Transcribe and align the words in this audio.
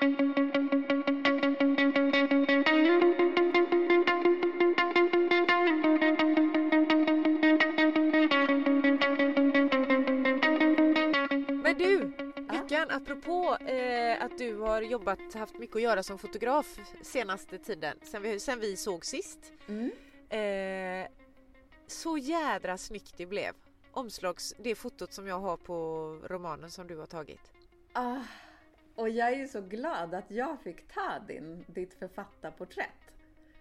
Men 0.00 0.08
du, 11.78 12.12
Vickan, 12.50 12.90
apropå 12.90 13.56
eh, 13.66 14.24
att 14.24 14.38
du 14.38 14.56
har 14.56 14.82
jobbat, 14.82 15.34
haft 15.34 15.58
mycket 15.58 15.76
att 15.76 15.82
göra 15.82 16.02
som 16.02 16.18
fotograf 16.18 16.78
senaste 17.02 17.58
tiden, 17.58 17.98
sen 18.02 18.22
vi, 18.22 18.40
sen 18.40 18.60
vi 18.60 18.76
såg 18.76 19.04
sist. 19.06 19.52
Mm. 19.68 19.90
Eh, 20.28 21.10
så 21.86 22.18
jädra 22.18 22.78
snyggt 22.78 23.14
det 23.16 23.26
blev. 23.26 23.54
Omslags, 23.92 24.54
det 24.58 24.74
fotot 24.74 25.12
som 25.12 25.26
jag 25.26 25.40
har 25.40 25.56
på 25.56 25.74
romanen 26.24 26.70
som 26.70 26.86
du 26.86 26.96
har 26.96 27.06
tagit. 27.06 27.52
Ah, 27.92 28.22
och 29.00 29.08
jag 29.08 29.32
är 29.32 29.36
ju 29.36 29.48
så 29.48 29.60
glad 29.60 30.14
att 30.14 30.30
jag 30.30 30.60
fick 30.62 30.88
ta 30.94 31.18
din, 31.28 31.64
ditt 31.68 31.94
författarporträtt. 31.94 33.12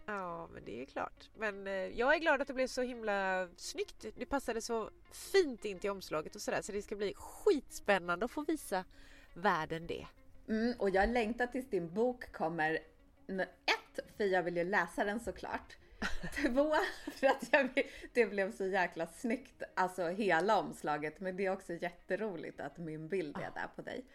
Ja, 0.05 0.49
men 0.53 0.65
det 0.65 0.81
är 0.81 0.85
klart. 0.85 1.29
Men 1.37 1.67
eh, 1.67 1.73
jag 1.73 2.15
är 2.15 2.19
glad 2.19 2.41
att 2.41 2.47
det 2.47 2.53
blev 2.53 2.67
så 2.67 2.81
himla 2.81 3.49
snyggt. 3.55 4.05
Det 4.15 4.25
passade 4.25 4.61
så 4.61 4.89
fint 5.11 5.65
in 5.65 5.79
till 5.79 5.89
omslaget 5.89 6.35
och 6.35 6.41
sådär 6.41 6.61
så 6.61 6.71
det 6.71 6.81
ska 6.81 6.95
bli 6.95 7.13
skitspännande 7.15 8.25
att 8.25 8.31
få 8.31 8.41
visa 8.41 8.85
världen 9.33 9.87
det. 9.87 10.07
Mm, 10.47 10.75
och 10.79 10.89
jag 10.89 11.09
längtar 11.09 11.47
tills 11.47 11.69
din 11.69 11.93
bok 11.93 12.31
kommer. 12.31 12.79
Ett, 13.27 13.99
för 14.17 14.23
jag 14.23 14.43
vill 14.43 14.57
ju 14.57 14.63
läsa 14.63 15.03
den 15.03 15.19
såklart. 15.19 15.77
Två, 16.35 16.73
för 17.11 17.27
att 17.27 17.53
vill, 17.75 17.85
det 18.13 18.25
blev 18.25 18.51
så 18.51 18.65
jäkla 18.65 19.07
snyggt, 19.07 19.63
alltså 19.73 20.07
hela 20.07 20.59
omslaget. 20.59 21.19
Men 21.19 21.37
det 21.37 21.45
är 21.45 21.53
också 21.53 21.73
jätteroligt 21.73 22.59
att 22.59 22.77
min 22.77 23.07
bild 23.07 23.37
är 23.37 23.51
där 23.61 23.67
på 23.75 23.81
dig. 23.81 24.05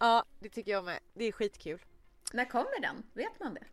Ja, 0.00 0.24
det 0.38 0.48
tycker 0.48 0.72
jag 0.72 0.84
med. 0.84 1.00
Det 1.14 1.24
är 1.24 1.32
skitkul. 1.32 1.80
När 2.32 2.44
kommer 2.44 2.80
den? 2.80 3.02
Vet 3.12 3.40
man 3.40 3.54
det? 3.54 3.64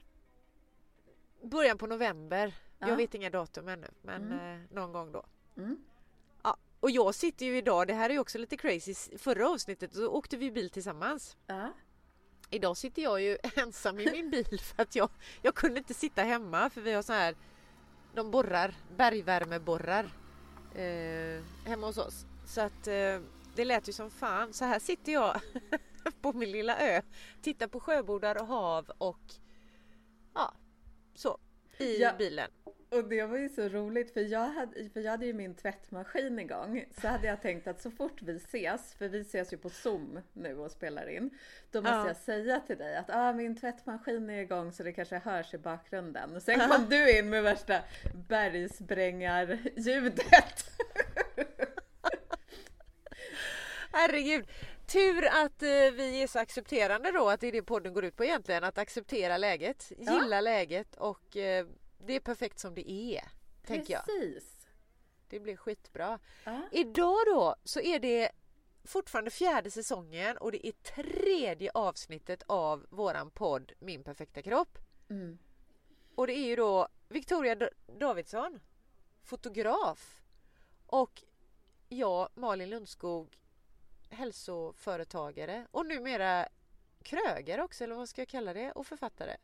Början 1.47 1.77
på 1.77 1.87
november. 1.87 2.53
Ja. 2.79 2.87
Jag 2.89 2.95
vet 2.95 3.13
inga 3.15 3.29
datum 3.29 3.67
ännu, 3.67 3.87
men 4.01 4.31
Mm. 4.31 4.61
eh, 4.63 4.69
någon 4.71 4.91
gång 4.91 5.11
då. 5.11 5.25
Mm. 5.57 5.77
Ja, 6.43 6.57
och 6.79 6.91
jag 6.91 7.15
sitter 7.15 7.45
ju 7.45 7.57
idag, 7.57 7.87
det 7.87 7.93
här 7.93 8.09
är 8.09 8.13
ju 8.13 8.19
också 8.19 8.37
lite 8.37 8.57
crazy, 8.57 8.93
förra 9.17 9.49
avsnittet 9.49 9.93
så 9.93 10.07
åkte 10.07 10.37
vi 10.37 10.51
bil 10.51 10.69
tillsammans. 10.69 11.37
Ja. 11.47 11.73
Idag 12.49 12.77
sitter 12.77 13.01
jag 13.01 13.21
ju 13.21 13.37
ensam 13.55 13.99
i 13.99 14.11
min 14.11 14.29
bil 14.29 14.59
för 14.59 14.81
att 14.83 14.95
jag, 14.95 15.09
jag 15.41 15.55
kunde 15.55 15.77
inte 15.79 15.93
sitta 15.93 16.23
hemma 16.23 16.69
för 16.69 16.81
vi 16.81 16.91
har 16.93 17.01
så 17.01 17.13
här, 17.13 17.35
de 18.13 18.31
borrar, 18.31 18.75
bergvärmeborrar 18.97 20.03
eh, 20.75 21.43
hemma 21.65 21.87
hos 21.87 21.97
oss. 21.97 22.25
Så 22.45 22.61
att 22.61 22.87
eh, 22.87 23.19
det 23.55 23.65
lät 23.65 23.87
ju 23.89 23.93
som 23.93 24.09
fan. 24.11 24.53
Så 24.53 24.65
här 24.65 24.79
sitter 24.79 25.11
jag 25.11 25.41
på 26.21 26.33
min 26.33 26.51
lilla 26.51 26.79
ö, 26.79 27.01
tittar 27.41 27.67
på 27.67 27.79
sjöbodar 27.79 28.41
och 28.41 28.47
hav 28.47 28.91
och 28.97 29.19
ja, 30.33 30.53
så 31.15 31.37
i 31.77 32.01
Ja. 32.01 32.13
bilen. 32.17 32.49
Och 32.89 33.03
det 33.09 33.25
var 33.25 33.37
ju 33.37 33.49
så 33.49 33.69
roligt 33.69 34.13
för 34.13 34.21
jag, 34.21 34.47
hade, 34.49 34.89
för 34.89 34.99
jag 35.01 35.11
hade 35.11 35.25
ju 35.25 35.33
min 35.33 35.55
tvättmaskin 35.55 36.39
igång. 36.39 36.85
Så 37.01 37.07
hade 37.07 37.27
jag 37.27 37.41
tänkt 37.41 37.67
att 37.67 37.81
så 37.81 37.91
fort 37.91 38.21
vi 38.21 38.35
ses, 38.35 38.93
för 38.93 39.07
vi 39.09 39.19
ses 39.21 39.53
ju 39.53 39.57
på 39.57 39.69
Zoom 39.69 40.19
nu 40.33 40.57
och 40.57 40.71
spelar 40.71 41.07
in. 41.09 41.29
Då 41.71 41.81
måste 41.81 41.95
Ja. 41.95 42.07
jag 42.07 42.17
säga 42.17 42.59
till 42.59 42.77
dig 42.77 42.97
att 42.97 43.09
ah, 43.09 43.33
min 43.33 43.55
tvättmaskin 43.59 44.29
är 44.29 44.41
igång 44.41 44.71
så 44.71 44.83
det 44.83 44.91
kanske 44.93 45.17
hörs 45.17 45.53
i 45.53 45.57
bakgrunden. 45.57 46.41
Sen 46.41 46.59
kom 46.69 46.85
du 46.89 47.17
in 47.17 47.29
med 47.29 47.43
värsta 47.43 47.79
bergsprängarljudet. 48.27 50.69
Herregud! 53.91 54.47
Tur 54.87 55.25
att 55.25 55.63
eh, 55.63 55.69
vi 55.69 56.21
är 56.23 56.27
så 56.27 56.39
accepterande 56.39 57.11
då, 57.11 57.29
att 57.29 57.39
det 57.41 57.47
är 57.47 57.51
det 57.51 57.61
podden 57.63 57.93
går 57.93 58.05
ut 58.05 58.15
på 58.15 58.23
egentligen. 58.23 58.63
Att 58.63 58.77
acceptera 58.77 59.37
läget, 59.37 59.91
Ja. 59.97 60.13
gilla 60.13 60.41
läget 60.41 60.95
och 60.95 61.37
eh, 61.37 61.67
det 61.97 62.13
är 62.13 62.19
perfekt 62.19 62.59
som 62.59 62.75
det 62.75 62.91
är. 62.91 63.23
Tänker 63.65 63.93
jag. 63.93 64.05
Precis. 64.05 64.67
Det 65.29 65.39
blir 65.39 65.55
skitbra. 65.57 66.19
Ja. 66.43 66.61
Idag 66.71 67.17
då 67.25 67.55
så 67.63 67.79
är 67.79 67.99
det 67.99 68.31
fortfarande 68.83 69.31
fjärde 69.31 69.71
säsongen 69.71 70.37
och 70.37 70.51
det 70.51 70.67
är 70.67 70.71
tredje 70.71 71.71
avsnittet 71.73 72.43
av 72.47 72.85
våran 72.89 73.31
podd 73.31 73.71
Min 73.79 74.03
perfekta 74.03 74.41
kropp. 74.41 74.77
Mm. 75.09 75.37
Och 76.15 76.27
det 76.27 76.33
är 76.33 76.45
ju 76.47 76.55
då 76.55 76.87
Victoria 77.09 77.55
D- 77.55 77.69
Davidsson, 77.99 78.59
fotograf 79.23 80.21
och 80.85 81.23
jag, 81.89 82.29
Malin 82.35 82.69
Lundskog, 82.69 83.37
hälsoföretagare 84.09 85.67
och 85.71 85.85
numera 85.85 86.47
krögare 87.03 87.61
också, 87.61 87.83
eller 87.83 87.95
vad 87.95 88.09
ska 88.09 88.21
jag 88.21 88.27
kalla 88.27 88.53
det, 88.53 88.71
och 88.71 88.87
författare. 88.87 89.37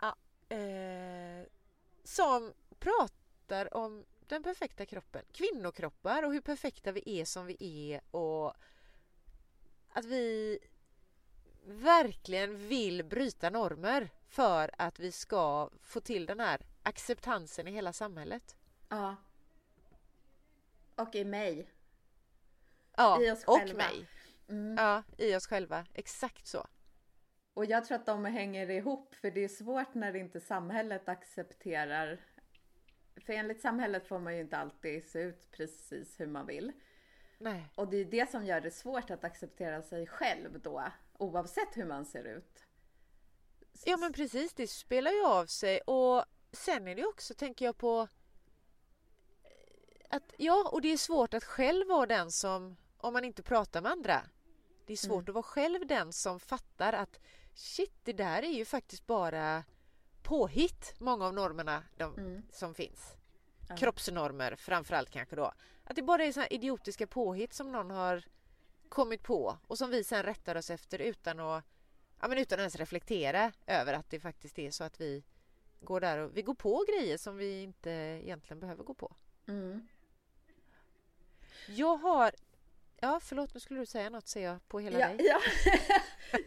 Ja, 0.00 0.16
eh, 0.56 1.46
som 2.04 2.52
pratar 2.78 3.76
om 3.76 4.04
den 4.26 4.42
perfekta 4.42 4.86
kroppen, 4.86 5.22
kvinnokroppar 5.32 6.22
och 6.22 6.32
hur 6.32 6.40
perfekta 6.40 6.92
vi 6.92 7.20
är 7.20 7.24
som 7.24 7.46
vi 7.46 7.56
är 7.60 8.00
och 8.10 8.54
att 9.88 10.04
vi 10.04 10.58
verkligen 11.64 12.68
vill 12.68 13.04
bryta 13.04 13.50
normer 13.50 14.10
för 14.28 14.70
att 14.78 14.98
vi 14.98 15.12
ska 15.12 15.70
få 15.82 16.00
till 16.00 16.26
den 16.26 16.40
här 16.40 16.66
acceptansen 16.82 17.68
i 17.68 17.70
hela 17.70 17.92
samhället. 17.92 18.56
ja. 18.88 19.16
Och 20.94 21.14
i 21.14 21.24
mig. 21.24 21.66
Ja, 23.00 23.22
I 23.22 23.30
oss 23.30 23.44
och 23.44 23.58
själva. 23.58 23.76
mig. 23.76 24.06
Mm. 24.48 24.76
Ja, 24.78 25.02
i 25.18 25.36
oss 25.36 25.46
själva. 25.46 25.86
Exakt 25.94 26.46
så. 26.46 26.66
Och 27.54 27.64
jag 27.64 27.84
tror 27.84 27.98
att 27.98 28.06
de 28.06 28.24
hänger 28.24 28.70
ihop 28.70 29.14
för 29.14 29.30
det 29.30 29.44
är 29.44 29.48
svårt 29.48 29.94
när 29.94 30.16
inte 30.16 30.40
samhället 30.40 31.08
accepterar. 31.08 32.20
För 33.26 33.32
enligt 33.32 33.60
samhället 33.60 34.08
får 34.08 34.18
man 34.18 34.34
ju 34.34 34.40
inte 34.40 34.56
alltid 34.56 35.08
se 35.10 35.18
ut 35.18 35.50
precis 35.50 36.20
hur 36.20 36.26
man 36.26 36.46
vill. 36.46 36.72
Nej. 37.38 37.72
Och 37.74 37.88
det 37.88 37.96
är 37.96 38.04
det 38.04 38.30
som 38.30 38.46
gör 38.46 38.60
det 38.60 38.70
svårt 38.70 39.10
att 39.10 39.24
acceptera 39.24 39.82
sig 39.82 40.06
själv 40.06 40.60
då, 40.60 40.84
oavsett 41.18 41.76
hur 41.76 41.84
man 41.84 42.06
ser 42.06 42.24
ut. 42.24 42.64
Ja 43.84 43.96
men 43.96 44.12
precis, 44.12 44.54
det 44.54 44.66
spelar 44.66 45.10
ju 45.10 45.24
av 45.24 45.46
sig 45.46 45.80
och 45.80 46.24
sen 46.52 46.88
är 46.88 46.94
det 46.94 47.06
också, 47.06 47.34
tänker 47.34 47.64
jag 47.64 47.76
på 47.76 48.08
att 50.10 50.34
ja, 50.36 50.68
och 50.72 50.80
det 50.80 50.92
är 50.92 50.96
svårt 50.96 51.34
att 51.34 51.44
själv 51.44 51.88
vara 51.88 52.06
den 52.06 52.30
som, 52.30 52.76
om 53.00 53.12
man 53.12 53.24
inte 53.24 53.42
pratar 53.42 53.82
med 53.82 53.92
andra, 53.92 54.22
det 54.86 54.92
är 54.92 54.96
svårt 54.96 55.28
att 55.28 55.34
vara 55.34 55.42
själv 55.42 55.86
den 55.86 56.12
som 56.12 56.40
fattar 56.40 56.92
att 56.92 57.20
shit, 57.54 57.94
det 58.04 58.12
där 58.12 58.42
är 58.42 58.52
ju 58.52 58.64
faktiskt 58.64 59.06
bara 59.06 59.64
påhitt, 60.22 60.94
många 60.98 61.26
av 61.26 61.34
normerna 61.34 61.82
de, 61.96 62.14
Mm. 62.18 62.42
som 62.52 62.74
finns. 62.74 63.12
Ja. 63.68 63.76
Kroppsnormer 63.76 64.56
framförallt 64.56 65.10
kanske 65.10 65.36
då. 65.36 65.52
Att 65.84 65.96
det 65.96 66.02
bara 66.02 66.24
är 66.24 66.36
här 66.36 66.52
idiotiska 66.52 67.06
påhitt 67.06 67.52
som 67.52 67.72
någon 67.72 67.90
har 67.90 68.24
kommit 68.88 69.22
på 69.22 69.58
och 69.66 69.78
som 69.78 69.90
vi 69.90 70.04
sen 70.04 70.22
rättar 70.22 70.56
oss 70.56 70.70
efter 70.70 70.98
utan 70.98 71.40
att 71.40 71.64
ja, 72.20 72.28
men 72.28 72.38
utan 72.38 72.56
att 72.56 72.60
ens 72.60 72.76
reflektera 72.76 73.52
över 73.66 73.94
att 73.94 74.10
det 74.10 74.20
faktiskt 74.20 74.58
är 74.58 74.70
så 74.70 74.84
att 74.84 75.00
vi 75.00 75.24
går 75.80 76.00
där 76.00 76.18
och 76.18 76.36
vi 76.36 76.42
går 76.42 76.54
på 76.54 76.84
grejer 76.88 77.16
som 77.18 77.36
vi 77.36 77.62
inte 77.62 77.90
egentligen 77.90 78.60
behöver 78.60 78.84
gå 78.84 78.94
på. 78.94 79.16
Mm. 79.48 79.88
Jag 81.66 81.96
har... 81.96 82.32
Ja, 83.00 83.20
förlåt, 83.22 83.54
nu 83.54 83.60
skulle 83.60 83.80
du 83.80 83.86
säga 83.86 84.10
något 84.10 84.28
ser 84.28 84.44
jag 84.44 84.68
på 84.68 84.80
hela 84.80 85.00
Ja, 85.00 85.06
dig. 85.08 85.26
ja. 85.26 85.40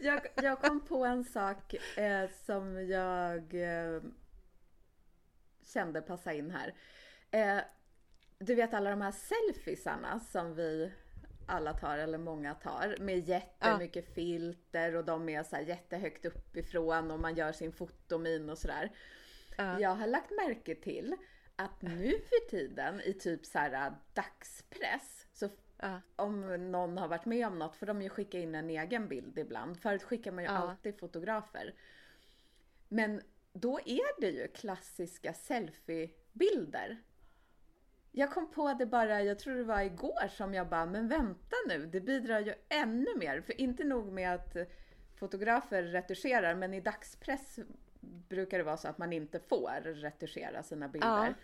jag, 0.00 0.26
jag 0.34 0.60
kom 0.60 0.80
på 0.84 1.04
en 1.04 1.24
sak 1.24 1.74
eh, 1.96 2.30
som 2.46 2.88
jag 2.88 3.54
eh, 3.54 4.02
kände 5.62 6.02
passa 6.02 6.32
in 6.32 6.50
här. 6.50 6.74
Eh, 7.30 7.64
du 8.38 8.54
vet 8.54 8.74
alla 8.74 8.90
de 8.90 9.00
här 9.00 9.12
selfiesarna 9.12 10.20
som 10.20 10.54
vi 10.54 10.92
alla 11.46 11.72
tar, 11.72 11.98
eller 11.98 12.18
många 12.18 12.54
tar, 12.54 12.96
med 13.00 13.28
jättemycket 13.28 14.14
filter 14.14 14.94
och 14.94 15.04
de 15.04 15.28
är 15.28 15.42
så 15.42 15.56
här 15.56 15.62
jättehögt 15.62 16.24
uppifrån 16.24 17.10
och 17.10 17.20
man 17.20 17.34
gör 17.34 17.52
sin 17.52 17.72
fotomin 17.72 18.50
och 18.50 18.58
sådär. 18.58 18.92
Ja. 19.56 19.80
Jag 19.80 19.90
har 19.94 20.06
lagt 20.06 20.30
märke 20.30 20.74
till 20.74 21.16
att 21.56 21.82
nu 21.82 22.10
för 22.10 22.50
tiden 22.50 23.00
i 23.00 23.12
typ 23.12 23.46
så 23.46 23.58
här 23.58 23.94
dagspress 24.14 25.23
Ja. 25.76 26.00
om 26.16 26.70
någon 26.70 26.98
har 26.98 27.08
varit 27.08 27.24
med 27.24 27.46
om 27.46 27.58
något 27.58 27.76
får 27.76 27.86
de 27.86 28.02
ju 28.02 28.08
skicka 28.08 28.38
in 28.38 28.54
en 28.54 28.70
egen 28.70 29.08
bild 29.08 29.38
ibland. 29.38 29.80
Förut 29.80 30.02
skickar 30.02 30.32
man 30.32 30.44
ju 30.44 30.50
Ja. 30.50 30.56
alltid 30.56 30.98
fotografer. 30.98 31.74
Men 32.88 33.20
då 33.52 33.80
är 33.84 34.20
det 34.20 34.30
ju 34.30 34.48
klassiska 34.48 35.34
selfiebilder. 35.34 37.02
Jag 38.12 38.32
kom 38.32 38.50
på 38.50 38.72
det 38.72 38.86
bara, 38.86 39.22
jag 39.22 39.38
tror 39.38 39.54
det 39.54 39.64
var 39.64 39.80
igår 39.80 40.28
som 40.28 40.54
jag 40.54 40.68
bara, 40.68 40.86
men 40.86 41.08
vänta 41.08 41.56
nu, 41.68 41.86
det 41.86 42.00
bidrar 42.00 42.40
ju 42.40 42.54
ännu 42.68 43.16
mer. 43.16 43.40
För 43.40 43.60
inte 43.60 43.84
nog 43.84 44.12
med 44.12 44.34
att 44.34 44.56
fotografer 45.16 45.82
retuscherar, 45.82 46.54
men 46.54 46.74
i 46.74 46.80
dagspress 46.80 47.58
brukar 48.28 48.58
det 48.58 48.64
vara 48.64 48.76
så 48.76 48.88
att 48.88 48.98
man 48.98 49.12
inte 49.12 49.40
får 49.40 49.80
retuschera 49.84 50.62
sina 50.62 50.88
bilder. 50.88 51.34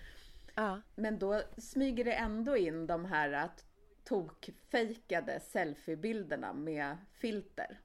Ja. 0.54 0.80
Men 0.94 1.18
då 1.18 1.42
smyger 1.58 2.04
det 2.04 2.12
ändå 2.12 2.56
in 2.56 2.86
de 2.86 3.04
här 3.04 3.32
att 3.32 3.64
tokfejkade 4.04 5.40
selfiebilderna 5.40 6.52
med 6.52 6.96
filter. 7.12 7.80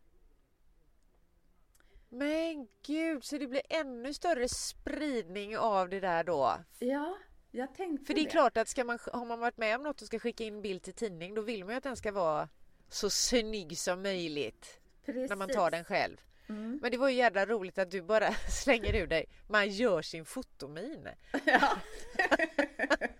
Men 2.09 2.67
gud, 2.85 3.23
så 3.23 3.37
det 3.37 3.47
blir 3.47 3.61
ännu 3.69 4.13
större 4.13 4.49
spridning 4.49 5.57
av 5.57 5.89
det 5.89 5.99
där 5.99 6.23
då? 6.23 6.57
Ja, 6.79 7.17
jag 7.51 7.75
tänkte 7.75 8.05
För 8.05 8.13
det 8.13 8.21
är 8.21 8.29
klart 8.29 8.57
att 8.57 8.67
ska 8.67 8.83
man, 8.83 8.99
har 9.13 9.25
man 9.25 9.39
varit 9.39 9.57
med 9.57 9.75
om 9.75 9.83
något 9.83 10.01
och 10.01 10.07
ska 10.07 10.19
skicka 10.19 10.43
in 10.43 10.61
bild 10.61 10.81
till 10.81 10.93
tidning 10.93 11.33
då 11.33 11.41
vill 11.41 11.63
man 11.63 11.73
ju 11.73 11.77
att 11.77 11.83
den 11.83 11.95
ska 11.95 12.11
vara 12.11 12.49
så 12.89 13.09
snygg 13.09 13.77
som 13.77 14.01
möjligt. 14.01 14.79
Precis. 15.05 15.29
När 15.29 15.35
man 15.35 15.49
tar 15.49 15.71
den 15.71 15.83
själv. 15.83 16.17
Mm. 16.49 16.79
Men 16.81 16.91
det 16.91 16.97
var 16.97 17.09
ju 17.09 17.15
jävla 17.15 17.45
roligt 17.45 17.77
att 17.77 17.91
du 17.91 18.01
bara 18.01 18.33
slänger 18.63 18.95
ur 18.95 19.07
dig 19.07 19.25
man 19.47 19.69
gör 19.69 20.01
sin 20.01 20.25
fotomin. 20.25 21.09
Ja. 21.45 21.69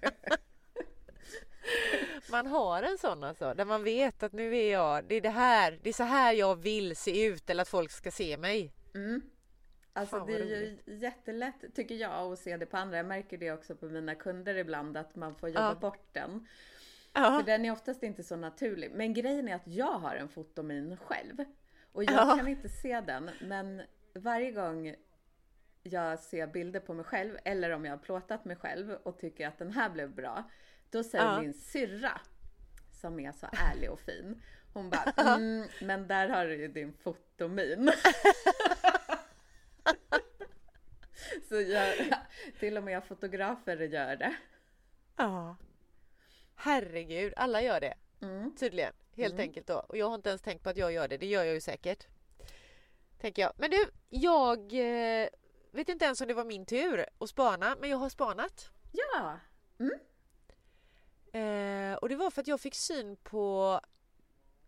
Man 2.31 2.47
har 2.47 2.83
en 2.83 2.97
sån 2.97 3.23
alltså, 3.23 3.53
där 3.53 3.65
man 3.65 3.83
vet 3.83 4.23
att 4.23 4.33
nu 4.33 4.57
är 4.57 4.71
jag, 4.71 5.05
det 5.05 5.15
är 5.15 5.21
det 5.21 5.29
här, 5.29 5.79
det 5.83 5.89
är 5.89 5.93
så 5.93 6.03
här 6.03 6.33
jag 6.33 6.55
vill 6.55 6.95
se 6.95 7.25
ut 7.25 7.49
eller 7.49 7.61
att 7.61 7.67
folk 7.69 7.91
ska 7.91 8.11
se 8.11 8.37
mig. 8.37 8.73
Mm. 8.95 9.21
Alltså 9.93 10.17
Fan, 10.17 10.27
det 10.27 10.33
är 10.33 10.45
ju 10.45 10.77
jättelätt 10.85 11.75
tycker 11.75 11.95
jag 11.95 12.11
att 12.33 12.39
se 12.39 12.57
det 12.57 12.65
på 12.65 12.77
andra. 12.77 12.97
Jag 12.97 13.05
märker 13.05 13.37
det 13.37 13.51
också 13.51 13.75
på 13.75 13.85
mina 13.85 14.15
kunder 14.15 14.55
ibland 14.55 14.97
att 14.97 15.15
man 15.15 15.35
får 15.35 15.49
jobba 15.49 15.69
Ja. 15.69 15.75
bort 15.75 16.07
den. 16.13 16.47
Ja. 17.13 17.37
För 17.39 17.43
den 17.45 17.65
är 17.65 17.71
oftast 17.71 18.03
inte 18.03 18.23
så 18.23 18.35
naturlig. 18.35 18.91
Men 18.93 19.13
grejen 19.13 19.47
är 19.47 19.55
att 19.55 19.67
jag 19.67 19.91
har 19.99 20.15
en 20.15 20.29
fotomin 20.29 20.97
själv. 20.97 21.35
Och 21.91 22.03
jag 22.03 22.13
Ja. 22.13 22.35
kan 22.37 22.47
inte 22.47 22.69
se 22.69 23.01
den. 23.01 23.29
Men 23.41 23.81
varje 24.13 24.51
gång 24.51 24.95
jag 25.83 26.19
ser 26.19 26.47
bilder 26.47 26.79
på 26.79 26.93
mig 26.93 27.05
själv 27.05 27.37
eller 27.45 27.69
om 27.71 27.85
jag 27.85 27.91
har 27.91 27.97
plåtat 27.97 28.45
mig 28.45 28.55
själv 28.55 28.91
och 29.03 29.17
tycker 29.19 29.47
att 29.47 29.57
den 29.57 29.71
här 29.71 29.89
blev 29.89 30.15
bra. 30.15 30.43
Då 30.95 31.03
säger 31.03 31.25
Ja. 31.25 31.41
min 31.41 31.53
syrra, 31.53 32.21
som 33.01 33.19
är 33.19 33.31
så 33.31 33.47
ärlig 33.51 33.91
och 33.91 33.99
fin. 33.99 34.41
Hon 34.73 34.89
bara, 34.89 35.33
mm, 35.35 35.67
men 35.81 36.07
där 36.07 36.29
har 36.29 36.45
du 36.45 36.55
ju 36.55 36.67
din 36.67 36.93
fotomin. 36.93 37.91
så 41.49 41.61
jag, 41.61 41.95
till 42.59 42.77
och 42.77 42.83
med 42.83 43.03
fotografer 43.03 43.77
gör 43.77 44.15
det. 44.15 44.35
ja. 45.17 45.55
Herregud, 46.55 47.33
alla 47.37 47.61
gör 47.61 47.79
det 47.81 47.93
Mm. 48.21 48.55
tydligen. 48.55 48.93
Helt 49.15 49.33
Mm. 49.33 49.43
enkelt 49.43 49.67
då. 49.67 49.85
Och 49.89 49.97
jag 49.97 50.07
har 50.07 50.15
inte 50.15 50.29
ens 50.29 50.41
tänkt 50.41 50.63
på 50.63 50.69
att 50.69 50.77
jag 50.77 50.91
gör 50.91 51.07
det. 51.07 51.17
Det 51.17 51.25
gör 51.25 51.43
jag 51.43 51.53
ju 51.53 51.61
säkert. 51.61 52.07
Tänker 53.21 53.41
jag. 53.41 53.51
Men 53.57 53.71
du, 53.71 53.85
jag 54.09 54.59
eh, 54.59 55.27
vet 55.71 55.89
inte 55.89 56.05
ens 56.05 56.21
om 56.21 56.27
det 56.27 56.33
var 56.33 56.45
min 56.45 56.65
tur 56.65 57.05
att 57.19 57.29
spana, 57.29 57.75
men 57.81 57.89
jag 57.89 57.97
har 57.97 58.09
spanat. 58.09 58.69
Ja, 58.91 59.39
Eh, 61.35 61.93
och 61.93 62.09
det 62.09 62.15
var 62.15 62.31
för 62.31 62.41
att 62.41 62.47
jag 62.47 62.61
fick 62.61 62.75
syn 62.75 63.15
på 63.23 63.81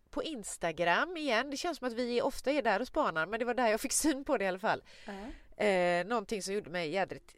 på 0.09 0.23
Instagram 0.23 1.17
igen. 1.17 1.49
Det 1.49 1.57
känns 1.57 1.77
som 1.77 1.87
att 1.87 1.93
vi 1.93 2.21
ofta 2.21 2.51
är 2.51 2.61
där 2.61 2.79
och 2.79 2.87
spanar, 2.87 3.25
men 3.25 3.39
det 3.39 3.45
var 3.45 3.53
där 3.53 3.67
jag 3.67 3.81
fick 3.81 3.93
syn 3.93 4.23
på 4.23 4.37
det 4.37 4.45
i 4.45 4.47
alla 4.47 4.59
fall. 4.59 4.83
Ja. 5.05 5.63
Eh, 5.65 6.07
någonting 6.07 6.41
som 6.43 6.53
gjorde 6.53 6.69
mig 6.69 6.89
jädrigt 6.89 7.35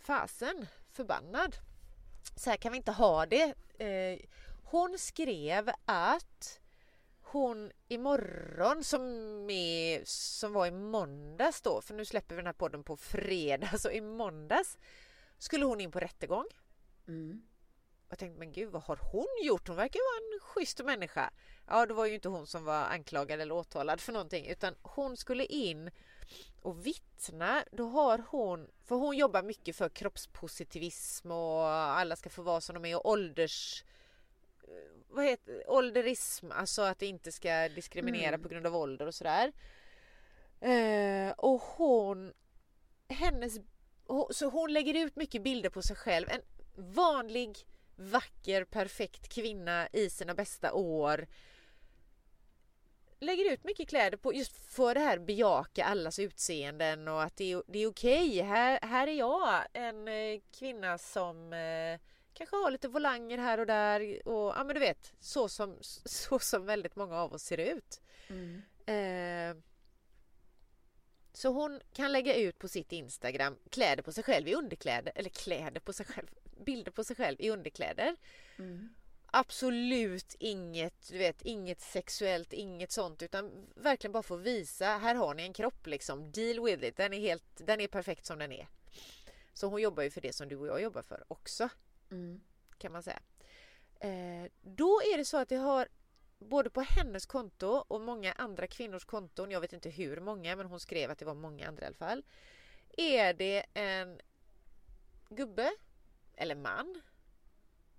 fasen 0.00 0.66
förbannad. 0.92 1.56
Så 2.36 2.50
här 2.50 2.56
kan 2.56 2.72
vi 2.72 2.78
inte 2.78 2.92
ha 2.92 3.26
det. 3.26 3.54
Eh, 3.78 4.18
hon 4.64 4.98
skrev 4.98 5.70
att 5.84 6.60
hon 7.20 7.72
imorgon 7.88 8.84
som, 8.84 9.02
är, 9.50 10.02
som 10.04 10.52
var 10.52 10.66
i 10.66 10.70
måndags 10.70 11.60
då, 11.60 11.80
för 11.80 11.94
nu 11.94 12.04
släpper 12.04 12.34
vi 12.34 12.38
den 12.38 12.46
här 12.46 12.52
podden 12.52 12.84
på 12.84 12.96
fredag, 12.96 13.70
så 13.78 13.90
i 13.90 14.00
måndags 14.00 14.78
skulle 15.38 15.64
hon 15.64 15.80
in 15.80 15.90
på 15.90 16.00
rättegång. 16.00 16.46
Mm. 17.08 17.42
Jag 18.12 18.18
tänkte, 18.18 18.38
men 18.38 18.52
gud 18.52 18.70
vad 18.72 18.82
har 18.82 18.98
hon 19.12 19.26
gjort? 19.44 19.68
Hon 19.68 19.76
verkar 19.76 20.00
vara 20.00 20.34
en 20.34 20.40
schysst 20.40 20.84
människa. 20.84 21.30
Ja, 21.68 21.86
det 21.86 21.94
var 21.94 22.06
ju 22.06 22.14
inte 22.14 22.28
hon 22.28 22.46
som 22.46 22.64
var 22.64 22.84
anklagad 22.84 23.40
eller 23.40 23.54
åtalad 23.54 24.00
för 24.00 24.12
någonting, 24.12 24.46
utan 24.46 24.74
hon 24.82 25.16
skulle 25.16 25.44
in 25.44 25.90
och 26.62 26.86
vittna. 26.86 27.64
Då 27.72 27.84
har 27.88 28.24
hon, 28.28 28.68
för 28.84 28.94
hon 28.96 29.16
jobbar 29.16 29.42
mycket 29.42 29.76
för 29.76 29.88
kroppspositivism 29.88 31.30
och 31.30 31.68
alla 31.70 32.16
ska 32.16 32.30
få 32.30 32.42
vara 32.42 32.60
som 32.60 32.74
de 32.74 32.84
är 32.84 32.96
och 32.96 33.10
ålders 33.10 33.84
vad 35.08 35.24
heter 35.24 35.70
ålderism, 35.70 36.50
alltså 36.52 36.82
att 36.82 36.98
det 36.98 37.06
inte 37.06 37.32
ska 37.32 37.68
diskriminera 37.68 38.28
Mm. 38.28 38.42
på 38.42 38.48
grund 38.48 38.66
av 38.66 38.76
ålder 38.76 39.06
och 39.06 39.14
sådär. 39.14 39.52
Eh, 40.60 41.30
och 41.30 41.60
hon, 41.60 42.32
hennes, 43.08 43.60
så 44.30 44.46
hon 44.48 44.72
lägger 44.72 45.06
ut 45.06 45.16
mycket 45.16 45.42
bilder 45.42 45.70
på 45.70 45.82
sig 45.82 45.96
själv. 45.96 46.28
En 46.30 46.42
vanlig, 46.94 47.66
vacker, 47.96 48.64
perfekt 48.64 49.28
kvinna 49.28 49.88
i 49.92 50.10
sina 50.10 50.34
bästa 50.34 50.72
år. 50.72 51.26
Lägger 53.18 53.52
ut 53.52 53.64
mycket 53.64 53.88
kläder 53.88 54.16
på 54.16 54.34
just 54.34 54.56
för 54.72 54.94
det 54.94 55.00
här 55.00 55.18
bejaka 55.18 55.84
allas 55.84 56.18
utseenden 56.18 57.08
och 57.08 57.22
att 57.22 57.36
det 57.36 57.52
är, 57.52 57.62
det 57.66 57.78
är 57.78 57.86
okej. 57.86 58.42
Här, 58.42 58.78
här 58.82 59.06
är 59.06 59.12
jag 59.12 59.64
en 59.72 60.08
eh, 60.08 60.40
kvinna 60.58 60.98
som 60.98 61.52
eh, 61.52 62.00
kanske 62.34 62.56
har 62.56 62.70
lite 62.70 62.88
volanger 62.88 63.38
här 63.38 63.60
och 63.60 63.66
där 63.66 64.28
och 64.28 64.52
ja 64.56 64.64
men 64.64 64.74
du 64.74 64.80
vet 64.80 65.12
så 65.20 65.48
som, 65.48 65.78
så 66.04 66.38
som 66.38 66.66
väldigt 66.66 66.96
många 66.96 67.16
av 67.16 67.32
oss 67.32 67.42
ser 67.42 67.60
ut. 67.60 68.00
Mm. 68.28 68.62
Eh, 68.86 69.62
så 71.32 71.48
hon 71.48 71.80
kan 71.92 72.12
lägga 72.12 72.34
ut 72.34 72.58
på 72.58 72.68
sitt 72.68 72.92
Instagram 72.92 73.56
kläder 73.70 74.02
på 74.02 74.12
sig 74.12 74.24
själv 74.24 74.48
i 74.48 74.54
underkläder, 74.54 75.12
eller 75.14 75.30
kläder 75.30 75.80
på 75.80 75.92
sig 75.92 76.06
själv, 76.06 76.28
bilder 76.62 76.92
på 76.92 77.04
sig 77.04 77.16
själv 77.16 77.36
i 77.40 77.50
underkläder. 77.50 78.16
Mm. 78.58 78.94
Absolut 79.26 80.36
inget, 80.38 81.08
du 81.08 81.18
vet, 81.18 81.42
inget 81.42 81.80
sexuellt, 81.80 82.52
inget 82.52 82.92
sånt 82.92 83.22
utan 83.22 83.66
verkligen 83.74 84.12
bara 84.12 84.22
få 84.22 84.36
visa, 84.36 84.86
här 84.86 85.14
har 85.14 85.34
ni 85.34 85.42
en 85.42 85.52
kropp 85.52 85.86
liksom, 85.86 86.32
deal 86.32 86.64
with 86.64 86.84
it, 86.84 86.96
den 86.96 87.12
är, 87.12 87.20
helt, 87.20 87.44
den 87.56 87.80
är 87.80 87.88
perfekt 87.88 88.26
som 88.26 88.38
den 88.38 88.52
är. 88.52 88.68
Så 89.54 89.66
hon 89.66 89.82
jobbar 89.82 90.02
ju 90.02 90.10
för 90.10 90.20
det 90.20 90.32
som 90.32 90.48
du 90.48 90.56
och 90.56 90.66
jag 90.66 90.82
jobbar 90.82 91.02
för 91.02 91.24
också 91.28 91.68
Mm. 92.10 92.40
kan 92.78 92.92
man 92.92 93.02
säga. 93.02 93.20
Eh, 94.00 94.50
då 94.60 95.00
är 95.12 95.18
det 95.18 95.24
så 95.24 95.36
att 95.36 95.48
det 95.48 95.56
har 95.56 95.88
både 96.38 96.70
på 96.70 96.80
hennes 96.80 97.26
konto 97.26 97.66
och 97.66 98.00
många 98.00 98.32
andra 98.32 98.66
kvinnors 98.66 99.04
konton, 99.04 99.50
jag 99.50 99.60
vet 99.60 99.72
inte 99.72 99.90
hur 99.90 100.20
många 100.20 100.56
men 100.56 100.66
hon 100.66 100.80
skrev 100.80 101.10
att 101.10 101.18
det 101.18 101.24
var 101.24 101.34
många 101.34 101.68
andra 101.68 101.82
i 101.82 101.86
alla 101.86 101.96
fall. 101.96 102.24
Är 102.96 103.34
det 103.34 103.66
en 103.74 104.20
gubbe 105.28 105.72
eller 106.36 106.54
man 106.54 107.02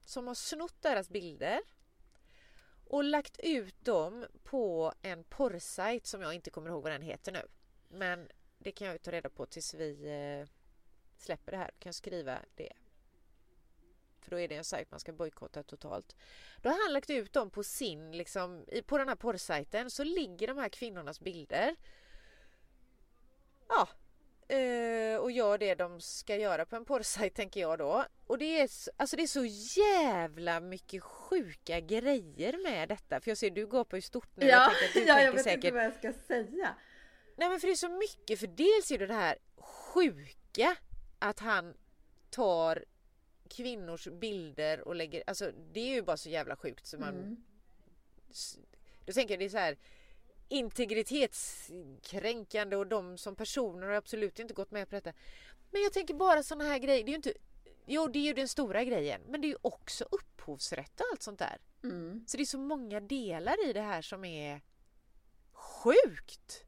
som 0.05 0.27
har 0.27 0.35
snott 0.35 0.81
deras 0.81 1.09
bilder 1.09 1.61
och 2.85 3.03
lagt 3.03 3.39
ut 3.39 3.85
dem 3.85 4.25
på 4.43 4.93
en 5.01 5.23
porrsajt 5.23 6.05
som 6.05 6.21
jag 6.21 6.33
inte 6.33 6.49
kommer 6.49 6.69
ihåg 6.69 6.83
vad 6.83 6.91
den 6.91 7.01
heter 7.01 7.31
nu. 7.31 7.47
Men 7.89 8.29
det 8.57 8.71
kan 8.71 8.87
jag 8.87 8.93
ju 8.93 8.99
ta 8.99 9.11
reda 9.11 9.29
på 9.29 9.45
tills 9.45 9.73
vi 9.73 10.09
eh, 10.09 10.49
släpper 11.17 11.51
det 11.51 11.57
här. 11.57 11.71
Kan 11.79 11.89
jag 11.89 11.95
skriva 11.95 12.39
det 12.55 12.73
för 14.23 14.31
då 14.31 14.39
är 14.39 14.47
det 14.47 14.55
en 14.55 14.63
sajt 14.63 14.91
man 14.91 14.99
ska 14.99 15.13
bojkotta 15.13 15.63
totalt. 15.63 16.15
Då 16.61 16.69
har 16.69 16.83
han 16.83 16.93
lagt 16.93 17.09
ut 17.09 17.33
dem 17.33 17.49
på 17.49 17.63
sin, 17.63 18.11
liksom, 18.11 18.65
på 18.85 18.97
den 18.97 19.07
här 19.07 19.15
porrsajten 19.15 19.89
så 19.89 20.03
ligger 20.03 20.47
de 20.47 20.57
här 20.57 20.69
kvinnornas 20.69 21.19
bilder. 21.19 21.75
Ja, 23.67 23.89
eh, 24.47 25.17
och 25.17 25.31
gör 25.31 25.57
det 25.57 25.75
de 25.75 26.01
ska 26.01 26.35
göra 26.35 26.65
på 26.65 26.75
en 26.75 26.85
porrsajt 26.85 27.35
tänker 27.35 27.59
jag 27.61 27.77
då. 27.79 28.05
Och 28.27 28.37
det 28.37 28.59
är, 28.59 28.69
alltså 28.97 29.15
det 29.15 29.23
är 29.23 29.27
så 29.27 29.45
jävla 29.81 30.59
mycket 30.59 31.03
sjuka 31.03 31.79
grejer 31.79 32.63
med 32.63 32.89
detta. 32.89 33.19
För 33.21 33.31
jag 33.31 33.37
ser 33.37 33.49
du 33.49 33.67
gapar 33.67 33.97
ju 33.97 34.01
stort 34.01 34.29
nu. 34.35 34.45
Ja, 34.45 34.71
tänker 34.79 34.85
att 34.85 34.93
du 34.93 34.99
ja, 35.11 35.21
jag 35.21 35.31
vet 35.31 35.43
säkert, 35.43 35.63
inte 35.63 35.75
vad 35.75 35.83
jag 35.85 35.93
ska 35.95 36.13
säga. 36.27 36.75
Nej 37.35 37.49
men 37.49 37.59
för 37.59 37.67
det 37.67 37.73
är 37.73 37.75
så 37.75 37.89
mycket, 37.89 38.39
för 38.39 38.47
dels 38.47 38.91
är 38.91 38.97
det 38.97 39.07
det 39.07 39.13
här 39.13 39.37
sjuka 39.57 40.75
att 41.19 41.39
han 41.39 41.73
tar 42.29 42.85
kvinnors 43.49 44.07
bilder 44.07 44.81
och 44.87 44.95
lägger, 44.95 45.23
alltså 45.27 45.51
det 45.73 45.79
är 45.79 45.93
ju 45.93 46.01
bara 46.01 46.17
så 46.17 46.29
jävla 46.29 46.55
sjukt 46.55 46.85
så 46.85 46.97
man, 46.99 47.13
Mm. 47.13 47.43
då 49.05 49.13
tänker 49.13 49.33
jag 49.33 49.39
det 49.39 49.45
är 49.45 49.49
så 49.49 49.57
här 49.57 49.77
integritetskränkande 50.53 52.75
och 52.75 52.87
de 52.87 53.17
som 53.17 53.35
personer 53.35 53.87
har 53.87 53.93
absolut 53.93 54.39
inte 54.39 54.53
gått 54.53 54.71
med 54.71 54.89
på 54.89 54.95
detta. 54.95 55.13
Men 55.71 55.81
jag 55.81 55.93
tänker 55.93 56.13
bara 56.13 56.43
sådana 56.43 56.63
här 56.63 56.79
grejer, 56.79 57.03
det 57.03 57.09
är 57.09 57.11
ju 57.11 57.15
inte, 57.15 57.33
jo 57.85 58.07
det 58.07 58.19
är 58.19 58.23
ju 58.23 58.33
den 58.33 58.47
stora 58.47 58.83
grejen, 58.83 59.21
men 59.27 59.41
det 59.41 59.47
är 59.47 59.49
ju 59.49 59.57
också 59.61 60.05
upphovsrätt 60.11 60.99
och 60.99 61.05
allt 61.11 61.23
sånt 61.23 61.39
där. 61.39 61.57
Mm. 61.83 62.23
Så 62.27 62.37
det 62.37 62.43
är 62.43 62.45
så 62.45 62.57
många 62.57 62.99
delar 62.99 63.69
i 63.69 63.73
det 63.73 63.81
här 63.81 64.01
som 64.01 64.25
är 64.25 64.61
sjukt. 65.53 66.65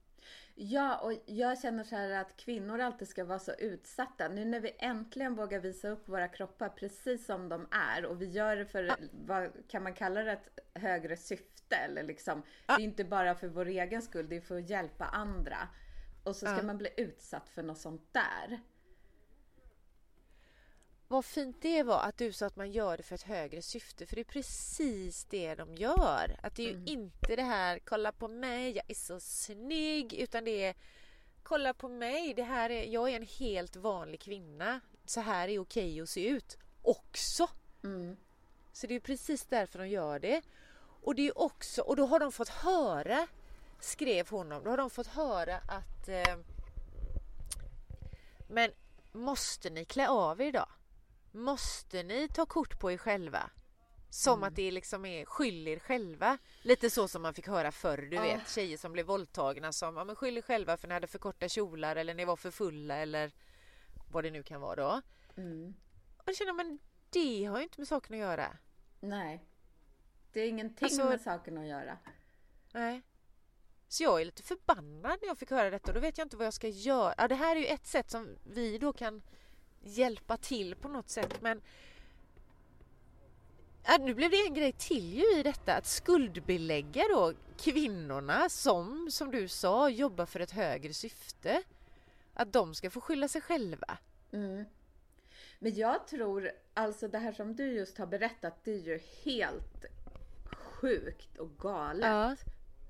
Ja, 0.57 0.97
och 0.97 1.13
jag 1.25 1.59
känner 1.59 1.83
så 1.83 1.95
här 1.95 2.09
att 2.09 2.37
kvinnor 2.37 2.79
alltid 2.79 3.07
ska 3.07 3.23
vara 3.25 3.39
så 3.39 3.53
utsatta. 3.53 4.27
Nu 4.27 4.45
när 4.45 4.59
vi 4.59 4.75
äntligen 4.79 5.35
vågar 5.35 5.59
visa 5.59 5.89
upp 5.89 6.09
våra 6.09 6.27
kroppar 6.27 6.69
precis 6.69 7.25
som 7.25 7.49
de 7.49 7.67
är 7.71 8.05
och 8.05 8.21
vi 8.21 8.25
gör 8.25 8.55
det 8.55 8.65
för, 8.65 8.91
vad 9.25 9.51
kan 9.67 9.83
man 9.83 9.93
kalla 9.93 10.23
det, 10.23 10.31
ett 10.31 10.59
högre 10.73 11.17
syfte 11.17 11.75
eller 11.75 12.03
liksom. 12.03 12.41
Det 12.67 12.73
är 12.73 12.79
inte 12.79 13.03
bara 13.03 13.35
för 13.35 13.47
vår 13.47 13.65
egen 13.65 14.01
skull, 14.01 14.29
det 14.29 14.35
är 14.35 14.41
för 14.41 14.57
att 14.57 14.69
hjälpa 14.69 15.05
andra. 15.05 15.57
Och 16.23 16.35
så 16.35 16.45
ska 16.45 16.55
Ja. 16.57 16.63
man 16.63 16.77
bli 16.77 16.89
utsatt 16.97 17.49
för 17.49 17.63
något 17.63 17.77
sånt 17.77 18.13
där. 18.13 18.59
Vad 21.07 21.25
fint 21.25 21.61
det 21.61 21.83
var 21.83 21.99
att 21.99 22.17
du 22.17 22.31
sa 22.33 22.45
att 22.45 22.55
man 22.55 22.71
gör 22.71 22.97
det 22.97 23.03
för 23.03 23.15
ett 23.15 23.23
högre 23.23 23.61
syfte, 23.61 24.05
för 24.05 24.15
det 24.15 24.21
är 24.21 24.23
precis 24.23 25.25
det 25.25 25.55
de 25.55 25.75
gör. 25.75 26.39
Att 26.43 26.55
det 26.55 26.63
är 26.63 26.67
ju 26.67 26.73
Mm. 26.75 26.87
inte 26.87 27.35
det 27.35 27.43
här, 27.43 27.79
kolla 27.79 28.11
på 28.11 28.27
mig, 28.27 28.75
jag 28.75 28.83
är 28.87 28.93
så 28.95 29.19
snygg, 29.19 30.13
utan 30.13 30.45
det 30.45 30.63
är 30.65 30.75
kolla 31.43 31.73
på 31.73 31.89
mig, 31.89 32.33
det 32.33 32.43
här 32.43 32.69
är, 32.69 32.83
jag 32.83 33.09
är 33.09 33.15
en 33.15 33.27
helt 33.39 33.75
vanlig 33.75 34.19
kvinna. 34.21 34.79
Så 35.05 35.21
här 35.21 35.47
är 35.47 35.59
okej 35.59 36.01
att 36.01 36.09
se 36.09 36.27
ut 36.27 36.57
också. 36.81 37.47
Mm. 37.83 38.17
Så 38.73 38.87
det 38.87 38.95
är 38.95 38.99
precis 38.99 39.45
därför 39.45 39.79
de 39.79 39.89
gör 39.89 40.19
det. 40.19 40.41
Och 41.01 41.15
det 41.15 41.27
är 41.27 41.37
också, 41.39 41.81
och 41.81 41.95
då 41.95 42.05
har 42.05 42.19
de 42.19 42.31
fått 42.31 42.49
höra, 42.49 43.27
skrev 43.79 44.29
hon 44.29 44.51
om, 44.51 44.63
då 44.63 44.69
har 44.69 44.77
de 44.77 44.89
fått 44.89 45.07
höra 45.07 45.57
att 45.57 46.07
eh, 46.07 46.37
men 48.49 48.71
måste 49.11 49.69
ni 49.69 49.85
klä 49.85 50.07
av 50.07 50.41
er 50.41 50.45
idag? 50.45 50.67
Måste 51.35 52.03
ni 52.03 52.27
ta 52.27 52.45
kort 52.45 52.79
på 52.79 52.91
er 52.91 52.97
själva? 52.97 53.49
Som 54.09 54.43
att 54.43 54.55
det 54.55 54.71
liksom 54.71 55.05
är 55.05 55.25
skyll 55.25 55.67
er 55.67 55.79
själva. 55.79 56.37
Lite 56.61 56.89
så 56.89 57.07
som 57.07 57.21
man 57.21 57.33
fick 57.33 57.47
höra 57.47 57.71
förr, 57.71 57.97
du 57.97 58.15
Ja. 58.15 58.21
vet 58.21 58.49
tjejer 58.49 58.77
som 58.77 58.91
blev 58.91 59.05
våldtagna 59.05 59.71
som 59.73 59.97
ja, 59.97 60.03
men 60.03 60.15
skyll 60.15 60.37
er 60.37 60.41
själva 60.41 60.77
för 60.77 60.87
ni 60.87 60.93
hade 60.93 61.07
för 61.07 61.19
korta 61.19 61.49
kjolar 61.49 61.95
eller 61.95 62.13
ni 62.13 62.25
var 62.25 62.35
för 62.35 62.51
fulla 62.51 62.95
eller 62.97 63.31
vad 64.11 64.23
det 64.23 64.31
nu 64.31 64.43
kan 64.43 64.61
vara 64.61 64.75
då. 64.75 65.01
Mm. 65.41 65.73
Och 66.17 66.23
jag 66.25 66.35
känner 66.35 66.53
men 66.53 66.79
det 67.09 67.45
har 67.45 67.57
ju 67.57 67.63
inte 67.63 67.79
med 67.81 67.87
saken 67.87 68.13
att 68.15 68.19
göra. 68.19 68.57
Nej. 68.99 69.45
Det 70.33 70.39
är 70.39 70.47
ingenting 70.49 70.85
Alltså- 70.85 71.05
med 71.09 71.21
saken 71.21 71.57
att 71.57 71.67
göra. 71.67 71.97
Nej. 72.73 73.01
Så 73.87 74.03
jag 74.03 74.21
är 74.21 74.25
lite 74.25 74.43
förbannad 74.43 75.17
när 75.21 75.27
jag 75.27 75.37
fick 75.37 75.51
höra 75.51 75.69
detta 75.69 75.87
och 75.91 75.95
då 75.95 75.99
vet 76.01 76.17
jag 76.17 76.25
inte 76.25 76.37
vad 76.37 76.45
jag 76.45 76.53
ska 76.53 76.67
göra. 76.67 77.13
Ja, 77.17 77.27
det 77.27 77.35
här 77.35 77.55
är 77.55 77.59
ju 77.59 77.65
ett 77.65 77.85
sätt 77.87 78.09
som 78.11 78.37
vi 78.43 78.77
då 78.77 78.93
kan 78.93 79.21
hjälpa 79.85 80.37
till 80.37 80.75
på 80.75 80.87
något 80.87 81.09
sätt 81.09 81.41
men 81.41 81.61
ja, 83.83 83.97
nu 83.99 84.13
blev 84.13 84.31
det 84.31 84.47
en 84.47 84.53
grej 84.53 84.71
till 84.71 85.13
ju 85.13 85.39
i 85.39 85.43
detta 85.43 85.75
att 85.75 85.85
skuldbelägga 85.85 87.03
då 87.09 87.33
kvinnorna 87.57 88.49
som, 88.49 89.07
som 89.11 89.31
du 89.31 89.47
sa, 89.47 89.89
jobbar 89.89 90.25
för 90.25 90.39
ett 90.39 90.51
högre 90.51 90.93
syfte. 90.93 91.63
Att 92.33 92.53
de 92.53 92.75
ska 92.75 92.89
få 92.89 93.01
skylla 93.01 93.27
sig 93.27 93.41
själva. 93.41 93.97
Mm. 94.31 94.65
Men 95.59 95.75
jag 95.75 96.07
tror, 96.07 96.51
alltså 96.73 97.07
det 97.07 97.17
här 97.17 97.31
som 97.31 97.55
du 97.55 97.71
just 97.73 97.97
har 97.97 98.07
berättat, 98.07 98.63
det 98.63 98.71
är 98.71 98.79
ju 98.79 98.99
helt 99.23 99.85
sjukt 100.51 101.37
och 101.37 101.57
galet. 101.57 102.05
Ja. 102.05 102.35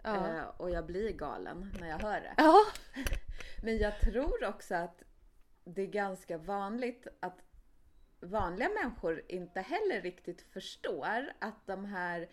Ja. 0.04 0.38
Eh, 0.38 0.44
och 0.58 0.70
jag 0.70 0.86
blir 0.86 1.12
galen 1.12 1.72
när 1.80 1.90
jag 1.90 2.00
hör 2.00 2.22
det. 2.22 2.34
ja. 2.38 2.66
Men 3.64 3.78
jag 3.78 4.00
tror 4.00 4.46
också 4.46 4.76
att 4.76 5.04
det 5.66 5.82
är 5.82 5.88
ganska 5.88 6.38
vanligt 6.38 7.08
att 7.20 7.42
vanliga 8.20 8.70
människor 8.70 9.22
inte 9.28 9.62
heller 9.62 10.02
riktigt 10.02 10.42
förstår 10.42 11.34
att 11.40 11.68
de 11.68 11.86
här 11.86 12.30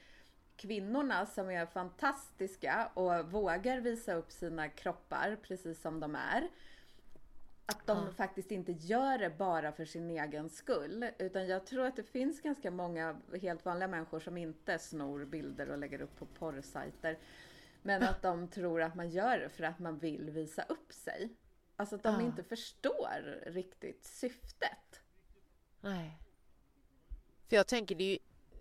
kvinnorna 0.56 1.26
som 1.26 1.50
är 1.50 1.66
fantastiska 1.66 2.90
och 2.94 3.32
vågar 3.32 3.80
visa 3.80 4.14
upp 4.14 4.32
sina 4.32 4.68
kroppar 4.68 5.36
precis 5.42 5.80
som 5.80 6.00
de 6.00 6.14
är. 6.14 6.48
Att 7.66 7.86
de 7.86 8.04
Ja. 8.06 8.12
faktiskt 8.12 8.50
inte 8.50 8.72
gör 8.72 9.18
det 9.18 9.30
bara 9.30 9.72
för 9.72 9.84
sin 9.84 10.10
egen 10.10 10.50
skull. 10.50 11.10
Utan 11.18 11.46
jag 11.46 11.66
tror 11.66 11.86
att 11.86 11.96
det 11.96 12.02
finns 12.02 12.40
ganska 12.40 12.70
många 12.70 13.20
helt 13.42 13.64
vanliga 13.64 13.88
människor 13.88 14.20
som 14.20 14.36
inte 14.36 14.78
snor 14.78 15.24
bilder 15.24 15.70
och 15.70 15.78
lägger 15.78 16.00
upp 16.00 16.16
på 16.18 16.26
porrsajter. 16.26 17.18
Men 17.82 18.02
att 18.02 18.22
de 18.22 18.48
tror 18.48 18.82
att 18.82 18.94
man 18.94 19.10
gör 19.10 19.38
det 19.38 19.48
för 19.48 19.64
att 19.64 19.78
man 19.78 19.98
vill 19.98 20.30
visa 20.30 20.62
upp 20.62 20.92
sig. 20.92 21.36
Alltså 21.76 21.96
att 21.96 22.02
de 22.02 22.14
Ja. 22.14 22.22
inte 22.26 22.44
förstår 22.44 23.42
riktigt 23.46 24.04
syftet. 24.04 25.00
Nej. 25.80 26.18
För 27.48 27.56
jag 27.56 27.66
tänker 27.66 27.94
det 27.94 28.04
är 28.04 28.10
ju, 28.10 28.18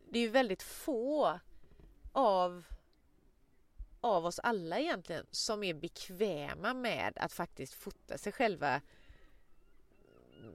det 0.09 0.19
är 0.19 0.23
ju 0.23 0.29
väldigt 0.29 0.63
få 0.63 1.39
av, 2.11 2.63
av 4.01 4.25
oss 4.25 4.39
alla 4.39 4.79
egentligen 4.79 5.25
som 5.31 5.63
är 5.63 5.73
bekväma 5.73 6.73
med 6.73 7.13
att 7.15 7.33
faktiskt 7.33 7.73
fota 7.73 8.17
sig 8.17 8.31
själva 8.33 8.81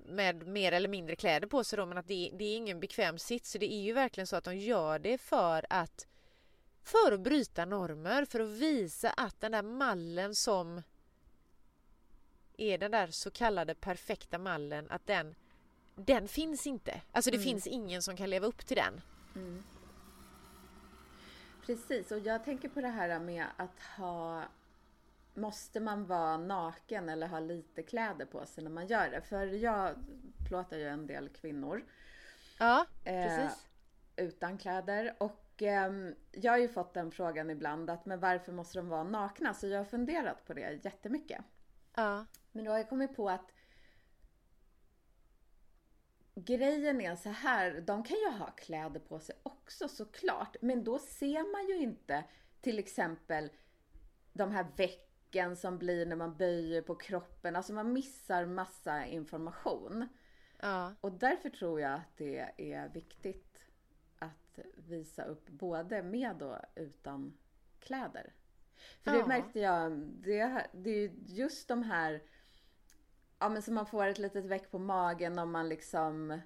med 0.06 0.46
mer 0.46 0.72
eller 0.72 0.88
mindre 0.88 1.16
kläder 1.16 1.46
på 1.46 1.64
sig 1.64 1.76
då, 1.76 1.86
men 1.86 1.98
att 1.98 2.08
det, 2.08 2.30
det 2.34 2.44
är 2.44 2.56
ingen 2.56 2.80
bekväm 2.80 3.18
sits. 3.18 3.50
Så 3.50 3.58
det 3.58 3.72
är 3.72 3.82
ju 3.82 3.92
verkligen 3.92 4.26
så 4.26 4.36
att 4.36 4.44
de 4.44 4.56
gör 4.56 4.98
det 4.98 5.18
för 5.18 5.66
att 5.70 6.06
för 6.82 7.12
att 7.12 7.20
bryta 7.20 7.64
normer, 7.64 8.24
för 8.24 8.40
att 8.40 8.48
visa 8.48 9.10
att 9.10 9.40
den 9.40 9.52
där 9.52 9.62
mallen 9.62 10.34
som 10.34 10.82
är 12.56 12.78
den 12.78 12.90
där 12.90 13.06
så 13.06 13.30
kallade 13.30 13.74
perfekta 13.74 14.38
mallen, 14.38 14.86
att 14.90 15.06
den 15.06 15.34
den 15.98 16.28
finns 16.28 16.66
inte. 16.66 17.00
Alltså 17.12 17.30
det 17.30 17.36
Mm. 17.36 17.44
finns 17.44 17.66
ingen 17.66 18.02
som 18.02 18.16
kan 18.16 18.30
leva 18.30 18.46
upp 18.46 18.66
till 18.66 18.76
den. 18.76 19.00
Precis, 21.66 22.10
och 22.12 22.18
jag 22.18 22.44
tänker 22.44 22.68
på 22.68 22.80
det 22.80 22.88
här 22.88 23.18
med 23.18 23.46
att 23.56 23.80
ha 23.96 24.42
Måste 25.34 25.80
man 25.80 26.06
vara 26.06 26.36
naken 26.36 27.08
eller 27.08 27.26
ha 27.26 27.40
lite 27.40 27.82
kläder 27.82 28.26
på 28.26 28.46
sig 28.46 28.64
när 28.64 28.70
man 28.70 28.86
gör 28.86 29.10
det? 29.10 29.20
För 29.20 29.46
jag 29.46 29.94
plåtar 30.48 30.76
ju 30.76 30.88
en 30.88 31.06
del 31.06 31.28
kvinnor 31.28 31.84
Ja, 32.58 32.86
eh, 33.04 33.22
precis. 33.28 33.66
utan 34.16 34.58
kläder 34.58 35.14
och 35.18 35.62
ehm, 35.62 36.14
jag 36.32 36.52
har 36.52 36.58
ju 36.58 36.68
fått 36.68 36.94
den 36.94 37.10
frågan 37.10 37.50
ibland 37.50 37.90
att 37.90 38.06
men 38.06 38.20
varför 38.20 38.52
måste 38.52 38.78
de 38.78 38.88
vara 38.88 39.04
nakna? 39.04 39.54
Så 39.54 39.66
jag 39.66 39.78
har 39.78 39.84
funderat 39.84 40.46
på 40.46 40.54
det 40.54 40.80
jättemycket. 40.84 41.40
Ja, 41.96 42.26
Men 42.52 42.64
då 42.64 42.70
har 42.70 42.78
jag 42.78 42.88
kommit 42.88 43.16
på 43.16 43.30
att 43.30 43.52
grejen 46.34 47.00
är 47.00 47.16
så 47.16 47.28
här, 47.28 47.80
de 47.80 48.02
kan 48.02 48.16
ju 48.16 48.30
ha 48.30 48.50
kläder 48.50 49.00
på 49.00 49.20
sig 49.20 49.36
också 49.42 49.88
såklart, 49.88 50.56
men 50.60 50.84
då 50.84 50.98
ser 50.98 51.52
man 51.52 51.68
ju 51.68 51.82
inte 51.82 52.24
till 52.60 52.78
exempel 52.78 53.50
de 54.32 54.50
här 54.50 54.66
vecken 54.76 55.56
som 55.56 55.78
blir 55.78 56.06
när 56.06 56.16
man 56.16 56.36
böjer 56.36 56.82
på 56.82 56.94
kroppen, 56.94 57.56
alltså 57.56 57.72
man 57.72 57.92
missar 57.92 58.46
massa 58.46 59.04
information. 59.04 60.08
ja, 60.60 60.94
Och 61.00 61.12
därför 61.12 61.50
tror 61.50 61.80
jag 61.80 61.92
att 61.92 62.16
det 62.16 62.52
är 62.58 62.88
viktigt 62.88 63.62
att 64.18 64.58
visa 64.76 65.24
upp 65.24 65.48
både 65.48 66.02
med 66.02 66.42
och 66.42 66.58
utan 66.74 67.38
kläder. 67.80 68.32
För 69.02 69.10
det 69.10 69.18
Ja. 69.18 69.26
märkte 69.26 69.60
jag, 69.60 69.92
det, 69.98 70.66
det 70.72 70.90
är 70.90 71.00
ju 71.00 71.10
just 71.26 71.68
de 71.68 71.82
här, 71.82 72.22
ja 73.38 73.48
men 73.48 73.62
så 73.62 73.72
man 73.72 73.86
får 73.86 74.06
ett 74.06 74.18
litet 74.18 74.44
veck 74.44 74.70
på 74.70 74.78
magen 74.78 75.38
om 75.38 75.50
man 75.52 75.68
liksom, 75.68 76.40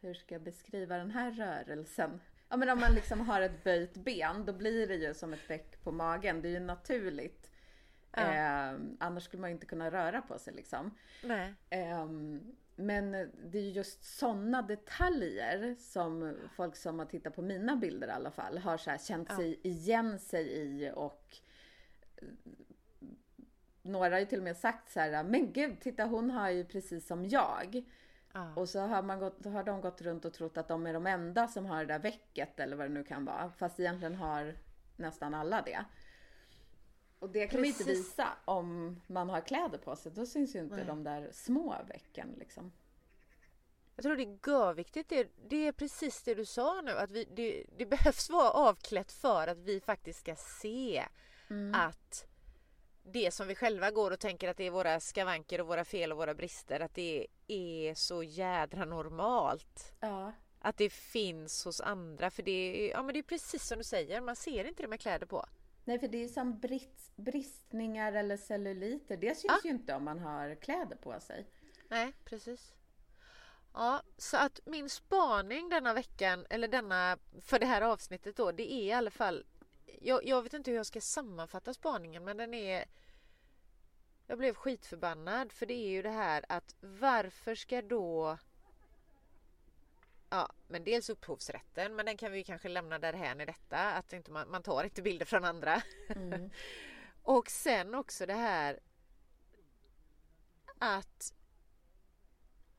hur 0.00 0.14
ska 0.14 0.34
jag 0.34 0.42
beskriva 0.42 0.96
den 0.96 1.10
här 1.10 1.30
rörelsen? 1.30 2.20
Ja 2.48 2.56
men 2.56 2.68
om 2.68 2.80
man 2.80 2.92
liksom 2.94 3.20
har 3.20 3.40
ett 3.40 3.64
böjt 3.64 3.94
ben, 3.96 4.44
då 4.44 4.52
blir 4.52 4.86
det 4.86 4.94
ju 4.94 5.14
som 5.14 5.32
ett 5.32 5.50
veck 5.50 5.82
på 5.82 5.92
magen. 5.92 6.42
Det 6.42 6.48
är 6.48 6.52
ju 6.52 6.60
naturligt. 6.60 7.50
Ja. 8.12 8.20
Eh, 8.22 8.78
annars 9.00 9.22
skulle 9.24 9.40
man 9.40 9.50
ju 9.50 9.54
inte 9.54 9.66
kunna 9.66 9.90
röra 9.90 10.22
på 10.22 10.38
sig 10.38 10.54
liksom. 10.54 10.90
nej, 11.24 11.54
Ehm, 11.70 12.56
men 12.76 13.12
det 13.44 13.58
är 13.58 13.62
ju 13.62 13.70
just 13.70 14.18
sådana 14.18 14.62
detaljer 14.62 15.74
som 15.78 16.36
folk 16.56 16.76
som 16.76 16.98
har 16.98 17.06
tittat 17.06 17.34
på 17.34 17.42
mina 17.42 17.76
bilder 17.76 18.08
i 18.08 18.10
alla 18.10 18.30
fall 18.30 18.58
har 18.58 18.76
så 18.76 18.90
här 18.90 18.98
känt 18.98 19.28
Ja. 19.30 19.36
sig 19.36 19.60
igen 19.62 20.18
sig 20.18 20.46
i 20.52 20.92
och 20.94 21.36
eh, 22.16 22.28
några 23.82 24.14
har 24.14 24.20
ju 24.20 24.26
till 24.26 24.38
och 24.38 24.44
med 24.44 24.56
sagt 24.56 24.90
så 24.90 25.00
här, 25.00 25.24
men 25.24 25.52
gud, 25.52 25.80
titta 25.80 26.04
hon 26.04 26.30
har 26.30 26.50
ju 26.50 26.64
precis 26.64 27.06
som 27.06 27.26
jag. 27.28 27.84
ja, 28.32 28.54
Och 28.54 28.68
så 28.68 28.80
har, 28.80 29.02
man 29.02 29.18
gått, 29.18 29.44
har 29.46 29.64
de 29.64 29.80
gått 29.80 30.02
runt 30.02 30.24
och 30.24 30.32
trott 30.34 30.56
att 30.56 30.68
de 30.68 30.86
är 30.86 30.92
de 30.94 31.06
enda 31.06 31.48
som 31.48 31.66
har 31.66 31.84
det 31.84 31.92
där 31.92 31.98
vecket 31.98 32.60
eller 32.60 32.76
vad 32.76 32.86
det 32.86 32.94
nu 32.94 33.04
kan 33.04 33.24
vara. 33.24 33.50
Fast 33.50 33.80
egentligen 33.80 34.14
har 34.14 34.54
nästan 34.96 35.34
alla 35.34 35.62
det. 35.62 35.84
Och 37.18 37.30
det 37.30 37.46
kan 37.46 37.60
man 37.60 37.64
ju 37.64 37.70
inte 37.70 37.84
Precis. 37.84 38.08
visa 38.08 38.28
om 38.44 39.00
man 39.06 39.30
har 39.30 39.40
kläder 39.40 39.78
på 39.78 39.96
sig. 39.96 40.12
Då 40.12 40.26
syns 40.26 40.54
ju 40.54 40.60
inte 40.60 40.76
Nej. 40.76 40.84
de 40.84 41.04
där 41.04 41.30
små 41.32 41.76
vecken 41.88 42.34
liksom. 42.38 42.72
Jag 43.96 44.02
tror 44.02 44.16
det 44.16 44.22
är 44.22 44.38
görviktigt. 44.46 45.08
Det, 45.08 45.28
det 45.48 45.66
är 45.66 45.72
precis 45.72 46.22
det 46.22 46.34
du 46.34 46.44
sa 46.44 46.80
nu. 46.80 46.90
Att 46.90 47.10
vi, 47.10 47.24
det, 47.24 47.64
det 47.76 47.86
behövs 47.86 48.30
vara 48.30 48.50
avklätt 48.50 49.12
för 49.12 49.48
att 49.48 49.58
vi 49.58 49.80
faktiskt 49.80 50.20
ska 50.20 50.36
se 50.36 51.04
att 51.74 52.26
det 53.02 53.30
som 53.30 53.48
vi 53.48 53.54
själva 53.54 53.90
går 53.90 54.10
och 54.10 54.20
tänker 54.20 54.48
att 54.48 54.56
det 54.56 54.64
är 54.64 54.70
våra 54.70 55.00
skavanker 55.00 55.60
och 55.60 55.66
våra 55.66 55.84
fel 55.84 56.12
och 56.12 56.18
våra 56.18 56.34
brister, 56.34 56.80
att 56.80 56.94
det 56.94 57.26
är 57.46 57.94
så 57.94 58.22
jädra 58.22 58.84
normalt. 58.84 59.94
Ja. 60.00 60.32
Att 60.58 60.76
det 60.76 60.90
finns 60.92 61.64
hos 61.64 61.80
andra. 61.80 62.30
För 62.30 62.42
det 62.42 62.50
är, 62.50 62.90
ja, 62.90 63.02
men 63.02 63.12
det 63.12 63.18
är 63.18 63.22
precis 63.22 63.66
som 63.66 63.78
du 63.78 63.84
säger, 63.84 64.20
man 64.20 64.36
ser 64.36 64.64
inte 64.64 64.82
det 64.82 64.88
med 64.88 65.00
kläder 65.00 65.26
på. 65.26 65.46
Nej, 65.86 65.98
för 65.98 66.08
det 66.08 66.24
är 66.24 66.28
som 66.28 66.58
brist, 66.58 67.16
bristningar 67.16 68.12
eller 68.12 68.36
celluliter. 68.36 69.16
Det 69.16 69.34
syns 69.34 69.44
Ja. 69.48 69.60
ju 69.64 69.70
inte 69.70 69.94
om 69.94 70.04
man 70.04 70.18
har 70.18 70.54
kläder 70.54 70.96
på 70.96 71.20
sig. 71.20 71.46
Nej, 71.88 72.12
precis. 72.24 72.74
Ja, 73.74 74.02
så 74.16 74.36
att 74.36 74.60
min 74.66 74.90
spaning 74.90 75.68
denna 75.68 75.94
veckan, 75.94 76.46
eller 76.50 76.68
denna, 76.68 77.18
för 77.40 77.58
det 77.58 77.66
här 77.66 77.82
avsnittet 77.82 78.36
då, 78.36 78.52
det 78.52 78.72
är 78.72 78.82
i 78.84 78.92
alla 78.92 79.10
fall, 79.10 79.44
jag, 80.02 80.24
jag 80.24 80.42
vet 80.42 80.54
inte 80.54 80.70
hur 80.70 80.76
jag 80.76 80.86
ska 80.86 81.00
sammanfatta 81.00 81.74
spaningen, 81.74 82.24
men 82.24 82.36
den 82.36 82.54
är, 82.54 82.84
jag 84.26 84.38
blev 84.38 84.54
skitförbannad, 84.54 85.52
för 85.52 85.66
det 85.66 85.74
är 85.74 85.88
ju 85.88 86.02
det 86.02 86.10
här 86.10 86.44
att 86.48 86.74
varför 86.80 87.54
ska 87.54 87.82
då, 87.82 88.38
ja, 90.30 90.52
men 90.68 90.84
dels 90.84 91.10
upphovsrätten, 91.10 91.96
men 91.96 92.06
den 92.06 92.16
kan 92.16 92.32
vi 92.32 92.44
kanske 92.44 92.68
lämna 92.68 92.98
därhän 92.98 93.40
i 93.40 93.46
detta, 93.46 93.78
att 93.78 94.12
inte 94.12 94.30
man, 94.30 94.50
man 94.50 94.62
tar 94.62 94.84
inte 94.84 95.02
bilder 95.02 95.26
från 95.26 95.44
andra. 95.44 95.82
Mm. 96.08 96.50
Och 97.22 97.50
sen 97.50 97.94
också 97.94 98.26
det 98.26 98.34
här 98.34 98.80
att 100.78 101.34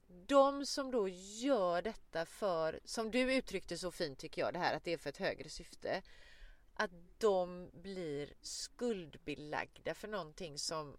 de 0.08 0.66
som 0.66 0.92
då 0.92 1.08
gör 1.42 1.82
detta 1.82 2.26
för, 2.26 2.80
som 2.84 3.12
du 3.12 3.34
uttryckte 3.34 3.78
så 3.78 3.92
fint 3.92 4.20
tycker 4.20 4.42
jag, 4.42 4.54
det 4.54 4.60
här 4.60 4.76
att 4.76 4.84
det 4.84 4.94
är 4.94 4.98
för 4.98 5.10
ett 5.10 5.18
högre 5.18 5.50
syfte. 5.50 6.02
Att 6.74 6.92
de 7.18 7.72
blir 7.74 8.34
skuldbelagda 8.42 9.94
för 9.94 10.08
någonting 10.08 10.58
som 10.58 10.98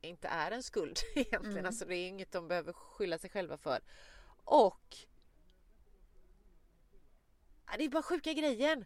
inte 0.00 0.28
är 0.28 0.50
en 0.50 0.62
skuld 0.62 0.98
egentligen. 1.14 1.52
Mm. 1.52 1.66
Alltså 1.66 1.84
det 1.84 1.96
är 1.96 2.08
inget 2.08 2.32
de 2.32 2.48
behöver 2.48 2.72
skylla 2.72 3.18
sig 3.18 3.30
själva 3.30 3.56
för. 3.56 3.80
Och 4.50 4.96
det 7.78 7.84
är 7.84 7.88
bara 7.88 8.02
sjuka 8.02 8.32
grejen. 8.32 8.84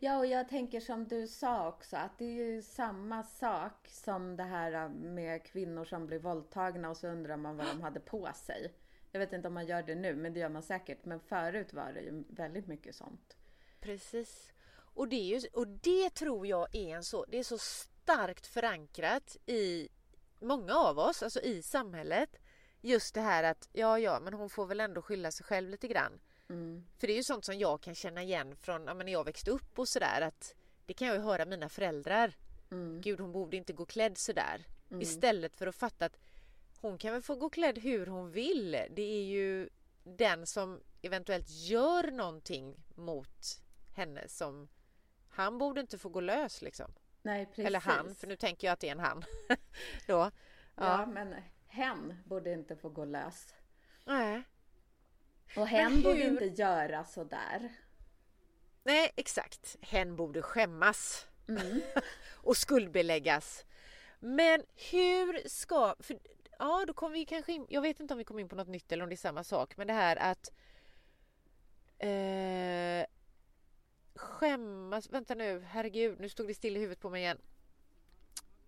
Ja, 0.00 0.18
och 0.18 0.26
jag 0.26 0.48
tänker 0.48 0.80
som 0.80 1.08
du 1.08 1.26
sa 1.26 1.68
också 1.68 1.96
att 1.96 2.18
det 2.18 2.24
är 2.24 2.44
ju 2.44 2.62
samma 2.62 3.22
sak 3.22 3.88
som 3.88 4.36
det 4.36 4.42
här 4.42 4.88
med 4.88 5.44
kvinnor 5.44 5.84
som 5.84 6.06
blir 6.06 6.18
våldtagna 6.18 6.90
och 6.90 6.96
så 6.96 7.08
undrar 7.08 7.36
man 7.36 7.56
vad 7.56 7.66
de 7.66 7.80
hade 7.80 8.00
på 8.00 8.28
sig. 8.34 8.74
Jag 9.12 9.20
vet 9.20 9.32
inte 9.32 9.48
om 9.48 9.54
man 9.54 9.66
gör 9.66 9.82
det 9.82 9.94
nu, 9.94 10.16
men 10.16 10.32
det 10.32 10.40
gör 10.40 10.48
man 10.48 10.62
säkert. 10.62 11.04
Men 11.04 11.20
förut 11.20 11.72
var 11.72 11.92
det 11.92 12.00
ju 12.00 12.24
väldigt 12.28 12.66
mycket 12.66 12.94
sånt. 12.94 13.36
Precis. 13.80 14.52
Och 14.74 15.08
det, 15.08 15.16
ju, 15.16 15.40
och 15.52 15.68
det 15.68 16.10
tror 16.10 16.46
jag 16.46 16.74
är 16.74 16.96
en 16.96 17.04
så, 17.04 17.24
det 17.24 17.38
är 17.38 17.44
så 17.44 17.58
starkt 17.58 18.46
förankrat 18.46 19.36
i 19.46 19.88
många 20.40 20.74
av 20.74 20.98
oss, 20.98 21.22
alltså 21.22 21.40
i 21.40 21.62
samhället. 21.62 22.36
Just 22.80 23.14
det 23.14 23.20
här 23.20 23.42
att 23.42 23.68
ja, 23.72 23.98
ja, 23.98 24.20
men 24.20 24.34
hon 24.34 24.50
får 24.50 24.66
väl 24.66 24.80
ändå 24.80 25.02
skylla 25.02 25.30
sig 25.30 25.46
själv 25.46 25.70
lite 25.70 25.88
grann. 25.88 26.20
Mm. 26.48 26.84
För 26.98 27.06
det 27.06 27.12
är 27.12 27.16
ju 27.16 27.22
sånt 27.22 27.44
som 27.44 27.58
jag 27.58 27.80
kan 27.80 27.94
känna 27.94 28.22
igen 28.22 28.56
från 28.56 28.84
ja, 28.86 28.94
när 28.94 29.12
jag 29.12 29.24
växte 29.24 29.50
upp 29.50 29.78
och 29.78 29.88
sådär 29.88 30.20
att 30.20 30.54
det 30.86 30.94
kan 30.94 31.08
jag 31.08 31.16
ju 31.16 31.22
höra 31.22 31.44
mina 31.44 31.68
föräldrar. 31.68 32.36
Mm. 32.70 33.00
Gud, 33.00 33.20
hon 33.20 33.32
borde 33.32 33.56
inte 33.56 33.72
gå 33.72 33.84
klädd 33.84 34.18
sådär. 34.18 34.66
Mm. 34.90 35.02
Istället 35.02 35.56
för 35.56 35.66
att 35.66 35.76
fatta 35.76 36.06
att 36.06 36.18
hon 36.80 36.98
kan 36.98 37.12
väl 37.12 37.22
få 37.22 37.34
gå 37.34 37.50
klädd 37.50 37.78
hur 37.78 38.06
hon 38.06 38.30
vill. 38.30 38.70
Det 38.90 39.02
är 39.02 39.24
ju 39.24 39.68
den 40.04 40.46
som 40.46 40.80
eventuellt 41.02 41.50
gör 41.50 42.10
någonting 42.10 42.76
mot 42.94 43.60
henne 43.94 44.28
som 44.28 44.68
han 45.28 45.58
borde 45.58 45.80
inte 45.80 45.98
få 45.98 46.08
gå 46.08 46.20
lös 46.20 46.62
liksom. 46.62 46.92
Nej, 47.22 47.46
precis. 47.46 47.64
Eller 47.64 47.80
han, 47.80 48.14
för 48.14 48.26
nu 48.26 48.36
tänker 48.36 48.66
jag 48.66 48.72
att 48.72 48.80
det 48.80 48.88
är 48.88 48.92
en 48.92 49.00
han. 49.00 49.24
Då. 50.06 50.12
Ja. 50.14 50.30
ja, 50.74 51.06
men 51.06 51.34
hen 51.78 52.14
borde 52.24 52.52
inte 52.52 52.76
få 52.76 52.88
gå 52.88 53.04
lös. 53.04 53.54
Nej. 54.04 54.42
Och 55.56 55.68
hen 55.68 55.92
hur... 55.92 56.02
borde 56.02 56.26
inte 56.26 56.44
göra 56.44 57.04
sådär. 57.04 57.72
Nej, 58.82 59.12
exakt. 59.16 59.76
Hen 59.80 60.16
borde 60.16 60.42
skämmas. 60.42 61.26
Mm. 61.48 61.80
och 62.34 62.56
skuldbeläggas. 62.56 63.64
Men 64.20 64.62
hur 64.90 65.48
ska... 65.48 65.94
För, 66.00 66.18
ja, 66.58 66.84
då 66.86 66.92
kommer 66.92 67.14
vi 67.14 67.24
kanske 67.24 67.52
in... 67.52 67.66
Jag 67.68 67.82
vet 67.82 68.00
inte 68.00 68.14
om 68.14 68.18
vi 68.18 68.24
kommer 68.24 68.40
in 68.40 68.48
på 68.48 68.56
något 68.56 68.68
nytt 68.68 68.92
eller 68.92 69.02
om 69.02 69.08
det 69.08 69.14
är 69.14 69.16
samma 69.16 69.44
sak. 69.44 69.76
Men 69.76 69.86
det 69.86 69.92
här 69.92 70.16
att... 70.16 70.52
Eh, 71.98 73.06
skämmas... 74.14 75.10
Vänta 75.10 75.34
nu, 75.34 75.60
herregud, 75.60 76.20
nu 76.20 76.28
stod 76.28 76.48
det 76.48 76.54
still 76.54 76.76
i 76.76 76.80
huvudet 76.80 77.00
på 77.00 77.10
mig 77.10 77.22
igen. 77.22 77.38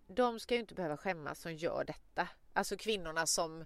De 0.07 0.39
ska 0.39 0.53
ju 0.53 0.59
inte 0.59 0.75
behöva 0.75 0.97
skämmas 0.97 1.39
som 1.39 1.53
gör 1.53 1.83
detta. 1.83 2.27
Alltså 2.53 2.77
kvinnorna 2.77 3.27
som 3.27 3.65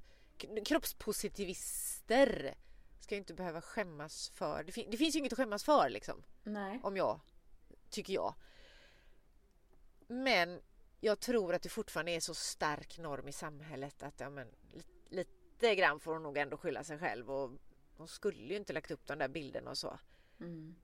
kroppspositivister 0.66 2.56
ska 3.00 3.16
ju 3.16 3.20
inte 3.20 3.34
behöva 3.34 3.62
skämmas 3.62 4.30
för. 4.30 4.64
Det, 4.64 4.72
fin 4.72 4.88
det 4.92 4.98
finns 4.98 5.16
ju 5.16 5.20
inget 5.20 5.34
att 5.34 5.38
skämmas 5.38 5.64
för 5.64 5.90
liksom. 5.90 6.24
Nej. 6.44 6.80
Om 6.84 6.98
jag, 6.98 7.20
tycker 7.90 8.14
jag. 8.14 8.34
Men 10.08 10.62
jag 11.00 11.20
tror 11.20 11.54
att 11.54 11.62
det 11.62 11.70
fortfarande 11.70 12.12
är 12.12 12.20
så 12.20 12.34
stark 12.34 12.98
norm 12.98 13.28
i 13.28 13.32
samhället 13.32 14.04
att 14.04 14.20
ja, 14.20 14.30
men, 14.30 14.48
lite, 14.72 14.94
lite 15.10 15.76
grann 15.76 16.00
får 16.00 16.14
hon 16.14 16.24
nog 16.24 16.38
ändå 16.38 16.58
skylla 16.58 16.84
sig 16.84 17.00
själv 17.00 17.32
och 17.32 17.52
hon 17.98 18.08
skulle 18.08 18.54
ju 18.54 18.56
inte 18.56 18.74
lagt 18.74 18.92
upp 18.92 19.08
de 19.08 19.18
där 19.18 19.28
bilderna 19.28 19.70
och 19.70 19.78
så. 19.78 20.00
Mm. 20.40 20.76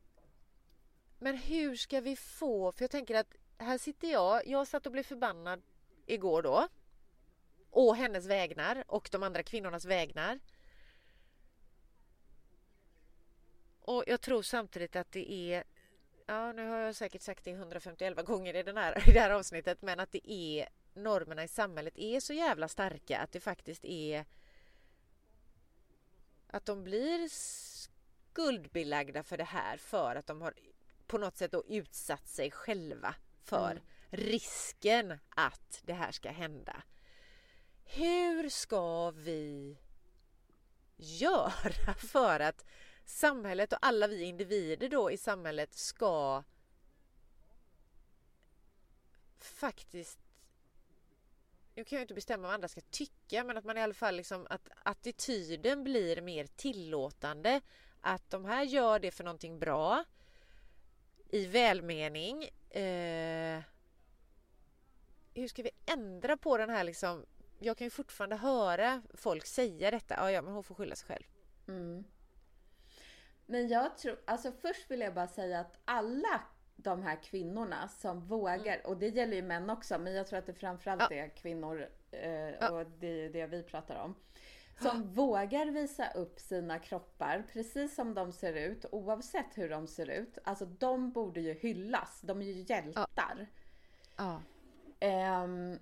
Men 1.20 1.38
hur 1.38 1.76
ska 1.76 2.02
vi 2.02 2.16
få, 2.16 2.72
för 2.72 2.84
jag 2.84 2.92
tänker 2.92 3.16
att 3.16 3.36
här 3.58 3.78
sitter 3.78 4.12
jag, 4.12 4.48
jag 4.48 4.68
satt 4.68 4.86
och 4.86 4.92
blev 4.92 5.04
förbannad 5.04 5.62
igår 6.06 6.42
då. 6.42 6.68
Å 7.72 7.94
hennes 7.94 8.26
vägnar 8.26 8.84
och 8.88 9.10
de 9.12 9.24
andra 9.24 9.44
kvinnornas 9.44 9.86
vägnar. 9.86 10.40
Och 13.80 14.04
jag 14.08 14.22
tror 14.22 14.42
samtidigt 14.42 14.96
att 14.96 15.12
det 15.12 15.32
är 15.32 15.64
Ja, 16.26 16.52
nu 16.52 16.68
har 16.68 16.78
jag 16.78 16.96
säkert 16.96 17.22
sagt 17.22 17.44
det 17.44 17.52
151 17.52 18.26
gånger 18.26 18.56
i, 18.56 18.64
den 18.64 18.78
här, 18.78 19.10
i 19.10 19.12
det 19.12 19.20
här 19.20 19.30
avsnittet, 19.30 19.82
men 19.82 20.00
att 20.00 20.12
det 20.12 20.32
är 20.32 20.70
normerna 20.94 21.44
i 21.44 21.48
samhället 21.48 21.94
är 21.98 22.20
så 22.20 22.34
jävla 22.34 22.68
starka 22.68 23.20
att 23.20 23.32
det 23.32 23.40
faktiskt 23.40 23.86
är 23.86 24.26
att 26.48 26.66
de 26.66 26.84
blir 26.84 27.30
skuldbelagda 27.30 29.24
för 29.24 29.38
det 29.38 29.44
här 29.44 29.78
för 29.78 30.16
att 30.16 30.28
de 30.28 30.42
har 30.42 30.54
på 31.08 31.18
något 31.18 31.38
sätt 31.38 31.52
då 31.52 31.64
utsatt 31.68 32.28
sig 32.28 32.52
själva 32.52 33.16
för 33.44 33.72
mm. 33.72 33.84
risken 34.10 35.20
att 35.30 35.82
det 35.84 35.94
här 35.94 36.12
ska 36.12 36.32
hända. 36.32 36.84
Hur 37.94 38.50
ska 38.50 39.12
vi 39.12 39.78
göra 40.98 41.94
för 41.98 42.40
att 42.40 42.66
samhället 43.06 43.74
och 43.74 43.80
alla 43.82 44.08
vi 44.08 44.24
individer 44.24 44.90
då 44.90 45.12
i 45.12 45.18
samhället 45.18 45.74
ska 45.74 46.44
faktiskt 49.38 50.20
nu 51.76 51.84
kan 51.84 51.96
jag 51.96 52.04
inte 52.04 52.14
bestämma 52.14 52.44
vad 52.48 52.54
andra 52.54 52.68
ska 52.68 52.82
tycka 52.82 53.44
men 53.44 53.58
att 53.58 53.66
man 53.66 53.78
i 53.78 53.82
alla 53.82 53.94
fall 53.94 54.16
liksom 54.16 54.48
att 54.50 54.70
attityden 54.84 55.84
blir 55.84 56.22
mer 56.22 56.46
tillåtande 56.46 57.62
att 58.02 58.30
de 58.30 58.46
här 58.46 58.64
gör 58.64 59.00
det 59.00 59.12
för 59.12 59.24
någonting 59.24 59.60
bra 59.60 60.04
i 61.30 61.46
välmening. 61.46 62.44
Eh, 62.70 63.62
hur 65.34 65.48
ska 65.48 65.64
vi 65.64 65.72
ändra 65.86 66.38
på 66.38 66.58
den 66.58 66.70
här 66.70 66.84
liksom 66.84 67.26
jag 67.62 67.78
kan 67.78 67.86
ju 67.86 67.92
fortfarande 67.92 68.36
höra 68.36 69.02
folk 69.14 69.46
säga 69.46 69.92
detta. 69.92 70.16
Ja, 70.18 70.32
ja 70.32 70.42
men 70.42 70.54
hon 70.54 70.64
får 70.64 70.76
skylla 70.76 70.96
sig 70.96 71.08
själv. 71.08 71.24
Mm. 71.68 72.04
Men 73.46 73.68
jag 73.68 73.98
tror, 73.98 74.20
alltså 74.26 74.52
först 74.52 74.92
vill 74.92 75.00
jag 75.00 75.14
bara 75.14 75.28
säga 75.28 75.60
att 75.60 75.78
alla 75.86 76.42
de 76.76 77.02
här 77.02 77.24
kvinnorna 77.24 77.88
som 77.88 78.28
vågar, 78.28 78.76
mm. 78.76 78.80
och 78.86 78.98
det 78.98 79.08
gäller 79.08 79.36
ju 79.36 79.42
män 79.42 79.70
också, 79.70 80.00
men 80.00 80.14
jag 80.14 80.28
tror 80.28 80.40
att 80.40 80.46
det 80.46 80.54
framförallt 80.54 81.02
ja. 81.02 81.16
är 81.16 81.30
kvinnor 81.30 81.90
eh, 82.12 82.72
och 82.72 82.86
det 83.00 83.26
är 83.26 83.30
det 83.30 83.48
vi 83.48 83.64
pratar 83.64 83.96
om. 83.96 84.16
Som 84.82 84.98
ja. 84.98 85.24
vågar 85.24 85.66
visa 85.66 86.12
upp 86.12 86.40
sina 86.40 86.80
kroppar 86.80 87.44
precis 87.54 87.96
som 87.96 88.14
de 88.14 88.32
ser 88.32 88.54
ut, 88.54 88.86
oavsett 88.92 89.58
hur 89.58 89.70
de 89.70 89.88
ser 89.88 90.10
ut. 90.10 90.38
Alltså 90.44 90.66
de 90.66 91.12
borde 91.12 91.42
ju 91.42 91.54
hyllas, 91.54 92.22
de 92.22 92.42
är 92.42 92.46
ju 92.46 92.66
hjältar. 92.68 93.48
Ja. 94.18 94.42
Um, 95.44 95.80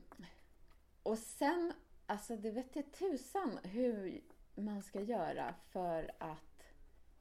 och 1.04 1.18
sen, 1.18 1.74
alltså 2.06 2.36
det 2.36 2.52
vet 2.52 2.76
jag 2.76 2.92
tusan 2.92 3.60
hur 3.64 4.22
man 4.56 4.84
ska 4.84 5.02
göra 5.02 5.56
för 5.72 6.12
att 6.20 6.64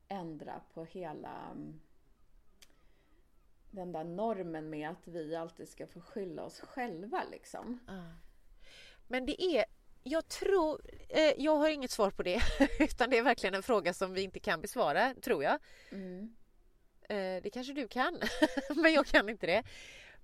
ändra 0.09 0.61
på 0.75 0.85
hela 0.85 1.51
mm, 1.53 1.81
den 3.71 3.93
där 3.93 4.05
normen 4.05 4.71
med 4.71 4.91
att 4.91 5.09
vi 5.09 5.37
alltid 5.37 5.69
ska 5.69 5.87
få 5.87 6.01
skylla 6.01 6.43
oss 6.43 6.61
själva 6.61 7.25
liksom. 7.31 7.79
Men 9.07 9.27
det 9.27 9.43
är, 9.43 9.65
jag 10.03 10.29
tror, 10.29 10.81
eh, 11.09 11.33
jag 11.37 11.57
har 11.57 11.69
inget 11.69 11.91
svar 11.91 12.11
på 12.11 12.23
det 12.23 12.43
utan 12.81 13.11
det 13.11 13.19
är 13.19 13.23
verkligen 13.23 13.55
en 13.55 13.63
fråga 13.63 13.95
som 13.95 14.15
vi 14.15 14.23
inte 14.23 14.41
kan 14.41 14.61
besvara, 14.61 15.15
tror 15.15 15.45
jag. 15.45 15.59
Mm. 15.91 16.37
Eh, 17.09 17.43
det 17.43 17.51
kanske 17.53 17.73
du 17.73 17.89
kan, 17.89 18.21
men 18.77 18.93
jag 18.93 19.07
kan 19.07 19.29
inte 19.29 19.47
det. 19.47 19.63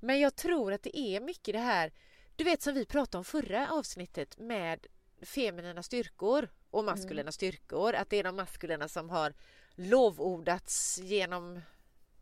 Men 0.01 0.21
jag 0.21 0.37
tror 0.37 0.73
att 0.73 0.83
det 0.83 0.99
är 0.99 1.21
mycket 1.21 1.55
det 1.55 1.61
här, 1.61 1.93
du 2.37 2.45
vet 2.45 2.63
som 2.63 2.75
vi 2.75 2.87
pratade 2.87 3.19
om 3.19 3.25
förra 3.25 3.73
avsnittet 3.73 4.39
med 4.39 4.87
feminina 5.23 5.83
styrkor 5.83 6.49
och 6.71 6.85
maskulina 6.85 7.21
mm. 7.21 7.33
styrkor, 7.33 7.95
att 7.95 8.11
det 8.11 8.17
är 8.17 8.25
de 8.25 8.37
maskulina 8.37 8.89
som 8.89 9.11
har 9.11 9.35
lovordats 9.75 10.99
genom 10.99 11.61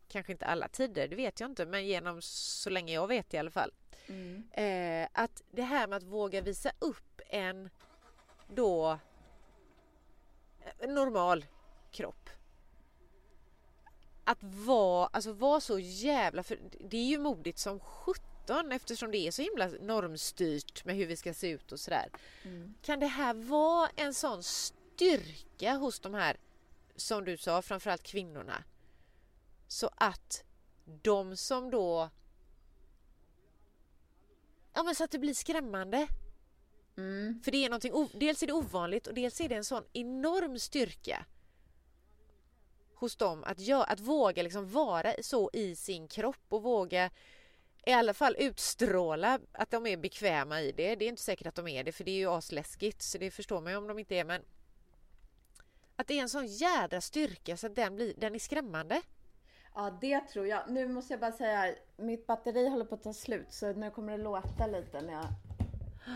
kanske 0.08 0.32
inte 0.32 0.46
alla 0.46 0.68
tider, 0.68 1.08
det 1.08 1.16
vet 1.16 1.40
jag 1.40 1.50
inte, 1.50 1.66
men 1.66 1.86
genom 1.86 2.22
så 2.22 2.70
länge 2.70 2.94
jag 2.94 3.08
vet 3.08 3.34
i 3.34 3.38
alla 3.38 3.50
fall. 3.50 3.72
Mm. 4.06 4.48
Eh, 4.52 5.08
att 5.12 5.42
det 5.50 5.62
här 5.62 5.86
med 5.86 5.96
att 5.96 6.02
våga 6.02 6.40
visa 6.40 6.72
upp 6.78 7.20
en 7.28 7.70
då 8.48 8.98
normal 10.88 11.44
kropp. 11.90 12.30
Att 14.24 14.42
vara, 14.42 15.06
alltså 15.06 15.32
vara 15.32 15.60
så 15.60 15.78
jävla, 15.78 16.42
för 16.42 16.58
det 16.80 16.96
är 16.96 17.06
ju 17.06 17.18
modigt 17.18 17.58
som 17.58 17.80
sjutton 17.80 18.31
eftersom 18.72 19.10
det 19.10 19.18
är 19.18 19.30
så 19.30 19.42
himla 19.42 19.66
normstyrt 19.66 20.84
med 20.84 20.96
hur 20.96 21.06
vi 21.06 21.16
ska 21.16 21.34
se 21.34 21.50
ut 21.50 21.72
och 21.72 21.80
sådär. 21.80 22.10
Mm. 22.42 22.74
Kan 22.82 23.00
det 23.00 23.06
här 23.06 23.34
vara 23.34 23.90
en 23.96 24.14
sån 24.14 24.42
styrka 24.42 25.72
hos 25.72 26.00
de 26.00 26.14
här 26.14 26.36
som 26.96 27.24
du 27.24 27.36
sa, 27.36 27.62
framförallt 27.62 28.02
kvinnorna. 28.02 28.64
Så 29.68 29.90
att 29.96 30.44
de 31.02 31.36
som 31.36 31.70
då... 31.70 32.10
Ja 34.74 34.82
men 34.82 34.94
så 34.94 35.04
att 35.04 35.10
det 35.10 35.18
blir 35.18 35.34
skrämmande. 35.34 36.06
Mm. 36.96 37.40
För 37.44 37.50
det 37.50 37.64
är 37.64 37.70
någonting, 37.70 38.08
dels 38.14 38.42
är 38.42 38.46
det 38.46 38.52
ovanligt 38.52 39.06
och 39.06 39.14
dels 39.14 39.40
är 39.40 39.48
det 39.48 39.54
en 39.54 39.64
sån 39.64 39.84
enorm 39.92 40.58
styrka 40.58 41.26
hos 42.94 43.16
dem 43.16 43.44
att, 43.44 43.58
gö- 43.58 43.84
att 43.88 44.00
våga 44.00 44.42
liksom 44.42 44.70
vara 44.70 45.14
så 45.22 45.50
i 45.52 45.76
sin 45.76 46.08
kropp 46.08 46.46
och 46.48 46.62
våga 46.62 47.10
i 47.86 47.92
alla 47.92 48.14
fall 48.14 48.36
utstråla 48.38 49.38
att 49.52 49.70
de 49.70 49.86
är 49.86 49.96
bekväma 49.96 50.60
i 50.60 50.72
det. 50.72 50.94
Det 50.94 51.04
är 51.04 51.08
inte 51.08 51.22
säkert 51.22 51.46
att 51.46 51.54
de 51.54 51.68
är 51.68 51.84
det 51.84 51.92
för 51.92 52.04
det 52.04 52.10
är 52.10 52.18
ju 52.18 52.30
asläskigt 52.30 53.02
så 53.02 53.18
det 53.18 53.30
förstår 53.30 53.60
man 53.60 53.72
ju 53.72 53.78
om 53.78 53.86
de 53.86 53.98
inte 53.98 54.14
är 54.14 54.24
men 54.24 54.42
att 55.96 56.06
det 56.06 56.18
är 56.18 56.22
en 56.22 56.28
sån 56.28 56.46
jädra 56.46 57.00
styrka 57.00 57.56
så 57.56 57.66
att 57.66 57.76
den, 57.76 57.96
blir, 57.96 58.14
den 58.16 58.34
är 58.34 58.38
skrämmande. 58.38 59.02
Ja, 59.74 59.98
det 60.00 60.20
tror 60.20 60.46
jag. 60.46 60.70
Nu 60.70 60.88
måste 60.88 61.12
jag 61.12 61.20
bara 61.20 61.32
säga, 61.32 61.74
mitt 61.96 62.26
batteri 62.26 62.68
håller 62.68 62.84
på 62.84 62.94
att 62.94 63.02
ta 63.02 63.12
slut 63.12 63.52
så 63.52 63.72
nu 63.72 63.90
kommer 63.90 64.18
det 64.18 64.24
låta 64.24 64.66
lite 64.66 65.00
när 65.00 65.12
jag 65.12 65.26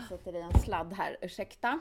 sätter 0.09 0.35
i 0.35 0.41
en 0.41 0.59
sladd 0.59 0.93
här. 0.93 1.17
Ursäkta. 1.21 1.79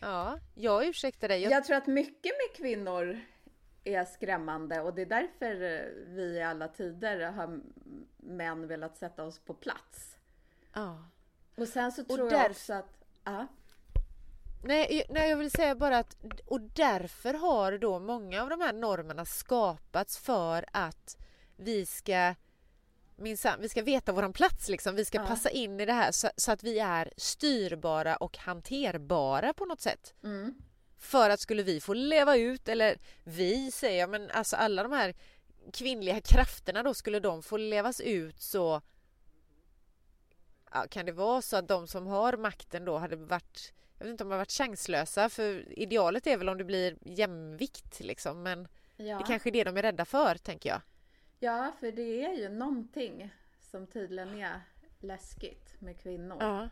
Ja, 0.00 0.38
jag 0.54 0.86
ursäktar 0.86 1.28
dig. 1.28 1.42
Jag, 1.42 1.52
Jag 1.52 1.64
tror 1.64 1.76
att 1.76 1.86
mycket 1.86 2.32
med 2.32 2.56
kvinnor 2.56 3.20
är 3.84 4.04
skrämmande 4.04 4.80
och 4.80 4.94
det 4.94 5.02
är 5.02 5.06
därför 5.06 5.62
eh, 5.62 6.04
vi 6.06 6.22
i 6.22 6.42
alla 6.42 6.68
tider 6.68 7.30
har 7.30 7.60
män 8.36 8.68
velat 8.68 8.96
sätta 8.96 9.24
oss 9.24 9.38
på 9.38 9.54
plats. 9.54 10.16
ja. 10.72 11.04
Och 11.56 11.68
sen 11.68 11.92
så 11.92 12.04
tror 12.04 12.18
jag 12.32 12.40
där- 12.40 12.50
också 12.50 12.72
att... 12.72 13.04
Ja. 13.24 13.46
Nej, 14.64 15.06
nej, 15.10 15.30
jag 15.30 15.36
vill 15.36 15.50
säga 15.50 15.74
bara 15.74 15.98
att 15.98 16.16
och 16.46 16.60
därför 16.60 17.34
har 17.34 17.78
då 17.78 17.98
många 17.98 18.42
av 18.42 18.48
de 18.48 18.60
här 18.60 18.72
normerna 18.72 19.24
skapats 19.24 20.18
för 20.18 20.64
att 20.72 21.16
vi 21.56 21.86
ska 21.86 22.34
minsann, 23.16 23.60
vi 23.60 23.68
ska 23.68 23.82
veta 23.82 24.12
våran 24.12 24.32
plats 24.32 24.68
liksom. 24.68 24.94
Vi 24.96 25.04
ska 25.04 25.18
Ja. 25.18 25.26
passa 25.26 25.50
in 25.50 25.80
i 25.80 25.86
det 25.86 25.92
här 25.92 26.12
så, 26.12 26.28
så 26.36 26.52
att 26.52 26.62
vi 26.62 26.78
är 26.78 27.12
styrbara 27.16 28.16
och 28.16 28.38
hanterbara 28.38 29.52
på 29.52 29.64
något 29.64 29.80
sätt. 29.80 30.14
Mm. 30.24 30.54
För 30.98 31.30
att 31.30 31.40
skulle 31.40 31.62
vi 31.62 31.80
få 31.80 31.94
leva 31.94 32.36
ut, 32.36 32.68
eller 32.68 32.98
vi 33.24 33.70
säger 33.72 34.00
jag, 34.00 34.10
men 34.10 34.30
alltså 34.30 34.56
alla 34.56 34.82
de 34.82 34.92
här 34.92 35.14
kvinnliga 35.72 36.20
krafterna 36.20 36.82
då, 36.82 36.94
skulle 36.94 37.20
de 37.20 37.42
få 37.42 37.56
levas 37.56 38.00
ut 38.00 38.40
så 38.40 38.80
ja, 40.72 40.86
kan 40.90 41.06
det 41.06 41.12
vara 41.12 41.42
så 41.42 41.56
att 41.56 41.68
de 41.68 41.86
som 41.86 42.06
har 42.06 42.36
makten 42.36 42.84
då 42.84 42.98
hade 42.98 43.16
varit 43.16 43.72
jag 43.98 44.04
vet 44.06 44.10
inte 44.10 44.24
om 44.24 44.28
de 44.30 44.34
har 44.34 44.38
varit 44.38 44.50
chanslösa 44.52 45.28
för 45.28 45.78
idealet 45.78 46.26
är 46.26 46.36
väl 46.36 46.48
om 46.48 46.58
det 46.58 46.64
blir 46.64 46.96
jämvikt 47.00 48.00
liksom 48.00 48.42
men 48.42 48.68
Ja. 48.96 49.18
det 49.18 49.24
kanske 49.24 49.48
är 49.48 49.52
det 49.52 49.64
de 49.64 49.76
är 49.76 49.82
rädda 49.82 50.04
för 50.04 50.34
tänker 50.34 50.68
jag. 50.68 50.80
ja, 51.38 51.72
för 51.80 51.92
det 51.92 52.24
är 52.24 52.32
ju 52.32 52.48
någonting 52.48 53.30
som 53.60 53.86
tydligen 53.86 54.42
är 54.42 54.60
läskigt 55.00 55.80
med 55.80 56.00
kvinnor. 56.00 56.36
Ja. 56.40 56.68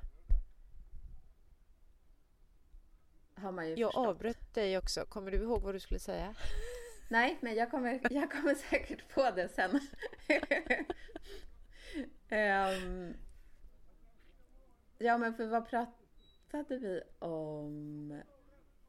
Har 3.42 3.52
man 3.52 3.68
ju 3.68 3.74
Jag 3.76 3.88
förstått. 3.88 4.06
avbröt 4.06 4.54
dig 4.54 4.78
också. 4.78 5.04
Kommer 5.08 5.30
du 5.30 5.36
ihåg 5.36 5.62
vad 5.62 5.74
du 5.74 5.80
skulle 5.80 6.00
säga? 6.00 6.34
Nej, 7.10 7.38
men 7.40 7.54
jag 7.54 7.70
kommer, 7.70 8.00
jag 8.10 8.32
kommer 8.32 8.54
säkert 8.54 9.14
på 9.14 9.30
det 9.30 9.48
sen. 9.48 9.80
Ehm, 12.28 13.14
ja, 14.98 15.18
men 15.18 15.34
för 15.34 15.46
vad 15.46 15.68
pratade 15.68 16.78
vi 16.78 17.02
om? 17.18 18.22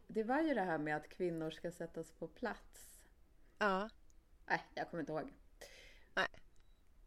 Det 0.08 0.24
var 0.24 0.42
ju 0.42 0.54
det 0.54 0.62
här 0.62 0.78
med 0.78 0.96
att 0.96 1.10
kvinnor 1.10 1.52
ska 1.52 1.72
sättas 1.72 2.12
på 2.12 2.28
plats. 2.28 3.00
Ja. 3.58 3.90
Nej, 4.46 4.62
jag 4.74 4.90
kommer 4.90 5.02
inte 5.02 5.12
ihåg. 5.12 5.34
Nej. 6.14 6.28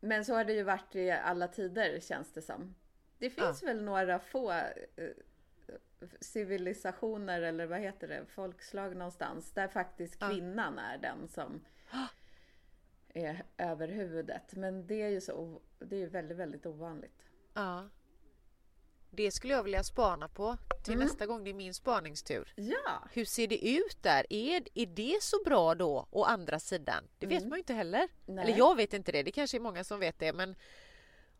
Men 0.00 0.24
så 0.24 0.34
har 0.34 0.44
det 0.44 0.52
ju 0.52 0.62
varit 0.62 0.94
i 0.94 1.10
alla 1.10 1.48
tider 1.48 2.00
känns 2.00 2.32
det 2.32 2.42
som. 2.42 2.74
Det 3.18 3.30
finns 3.30 3.62
väl 3.62 3.82
några 3.82 4.18
få 4.18 4.52
eh, 4.52 5.10
civilisationer 6.20 7.42
eller 7.42 7.66
vad 7.66 7.80
heter 7.80 8.08
det, 8.08 8.26
folkslag 8.28 8.96
någonstans 8.96 9.52
där 9.52 9.68
faktiskt 9.68 10.18
kvinnan 10.18 10.78
är 10.78 10.98
den 10.98 11.28
som 11.28 11.64
är 13.14 13.44
över 13.58 13.88
huvudet. 13.88 14.54
Men 14.54 14.86
det 14.86 15.02
är 15.02 15.08
ju 15.08 15.20
så, 15.20 15.60
det 15.78 15.96
är 15.96 16.00
ju 16.00 16.08
väldigt, 16.08 16.36
väldigt 16.38 16.66
ovanligt. 16.66 17.22
ja. 17.54 17.88
Det 19.16 19.30
skulle 19.30 19.52
jag 19.54 19.62
vilja 19.62 19.82
spana 19.82 20.28
på 20.28 20.56
till 20.84 20.94
Mm. 20.94 21.04
nästa 21.06 21.26
gång 21.26 21.44
det 21.44 21.50
är 21.50 21.54
min 21.54 21.74
spaningstur. 21.74 22.52
Ja, 22.56 23.08
Hur 23.12 23.24
ser 23.24 23.46
det 23.46 23.68
ut 23.68 24.02
där? 24.02 24.26
Är, 24.30 24.62
är 24.74 24.86
det 24.86 25.22
så 25.22 25.36
bra 25.44 25.74
då 25.74 26.06
å 26.10 26.24
andra 26.24 26.58
sidan? 26.58 27.04
Det 27.18 27.26
vet 27.26 27.38
Mm. 27.38 27.48
man 27.48 27.56
ju 27.56 27.60
inte 27.60 27.74
heller. 27.74 28.08
Nej. 28.26 28.44
Eller 28.44 28.58
jag 28.58 28.76
vet 28.76 28.92
inte 28.94 29.12
det, 29.12 29.22
det 29.22 29.32
kanske 29.32 29.56
är 29.56 29.60
många 29.60 29.84
som 29.84 30.00
vet 30.00 30.18
det 30.18 30.32
men 30.32 30.56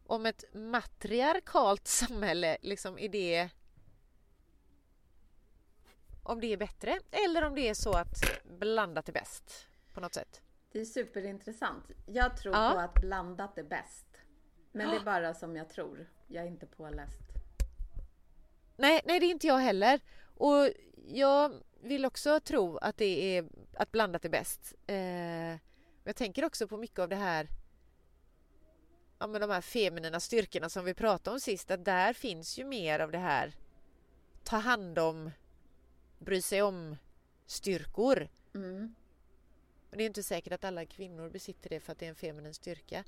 om 0.07 0.27
ett 0.27 0.45
matriarkalt 0.55 1.87
samhälle, 1.89 2.57
liksom 2.63 2.99
är 2.99 3.09
det 3.09 3.49
om 6.25 6.41
det 6.41 6.53
är 6.53 6.57
bättre 6.57 6.99
eller 7.11 7.45
om 7.45 7.55
det 7.55 7.69
är 7.69 7.75
så 7.75 7.93
att 7.93 8.41
blandat 8.45 9.09
är 9.09 9.13
bäst 9.13 9.67
på 9.93 10.01
något 10.01 10.15
sätt. 10.15 10.43
det 10.73 10.81
är 10.81 10.85
superintressant. 10.85 11.85
Jag 12.07 12.37
tror 12.37 12.55
Ja. 12.55 12.71
på 12.75 12.79
att 12.81 12.95
blandat 12.95 13.59
är 13.59 13.63
bäst. 13.63 14.07
Men 14.73 14.91
det 14.91 14.97
är 14.97 15.05
bara 15.05 15.35
som 15.35 15.57
jag 15.57 15.69
tror. 15.69 16.07
Jag 16.27 16.45
är 16.45 16.49
inte 16.49 16.67
påläst. 16.67 17.21
Nej, 18.77 19.01
nej 19.05 19.21
det 19.21 19.27
är 19.27 19.31
inte 19.31 19.47
jag 19.47 19.59
heller. 19.59 20.01
Och 20.37 20.69
jag 21.07 21.63
vill 21.81 22.05
också 22.05 22.41
tro 22.41 22.77
att 22.77 22.97
det 22.97 23.37
är 23.39 23.49
att 23.75 23.93
blandat 23.93 24.25
är 24.25 24.29
bäst. 24.29 24.75
Eh, 24.87 25.59
jag 26.05 26.17
tänker 26.17 26.45
också 26.45 26.69
på 26.69 26.77
mycket 26.77 26.99
av 26.99 27.09
det 27.09 27.17
här 27.17 27.49
ja, 29.19 29.27
men 29.27 29.41
de 29.41 29.51
här 29.51 29.61
feminina 29.61 30.21
styrkorna 30.21 30.69
som 30.69 30.85
vi 30.85 30.95
pratade 30.95 31.35
om 31.35 31.41
sist, 31.41 31.71
att 31.71 31.85
där 31.85 32.13
finns 32.13 32.59
ju 32.59 32.65
mer 32.65 33.01
av 33.01 33.11
det 33.11 33.19
här 33.19 33.53
ta 34.45 34.57
hand 34.57 34.99
om, 34.99 35.31
bry 36.25 36.43
sig 36.43 36.63
om 36.63 36.97
styrkor. 37.47 38.29
Mm. 38.55 38.95
Men 39.91 39.99
det 39.99 40.05
är 40.05 40.07
inte 40.07 40.23
säkert 40.23 40.53
att 40.53 40.65
alla 40.65 40.85
kvinnor 40.87 41.31
besitter 41.31 41.71
det 41.71 41.81
för 41.81 41.93
att 41.93 41.99
det 41.99 42.07
är 42.07 42.11
en 42.11 42.15
feminin 42.15 42.55
styrka. 42.55 43.05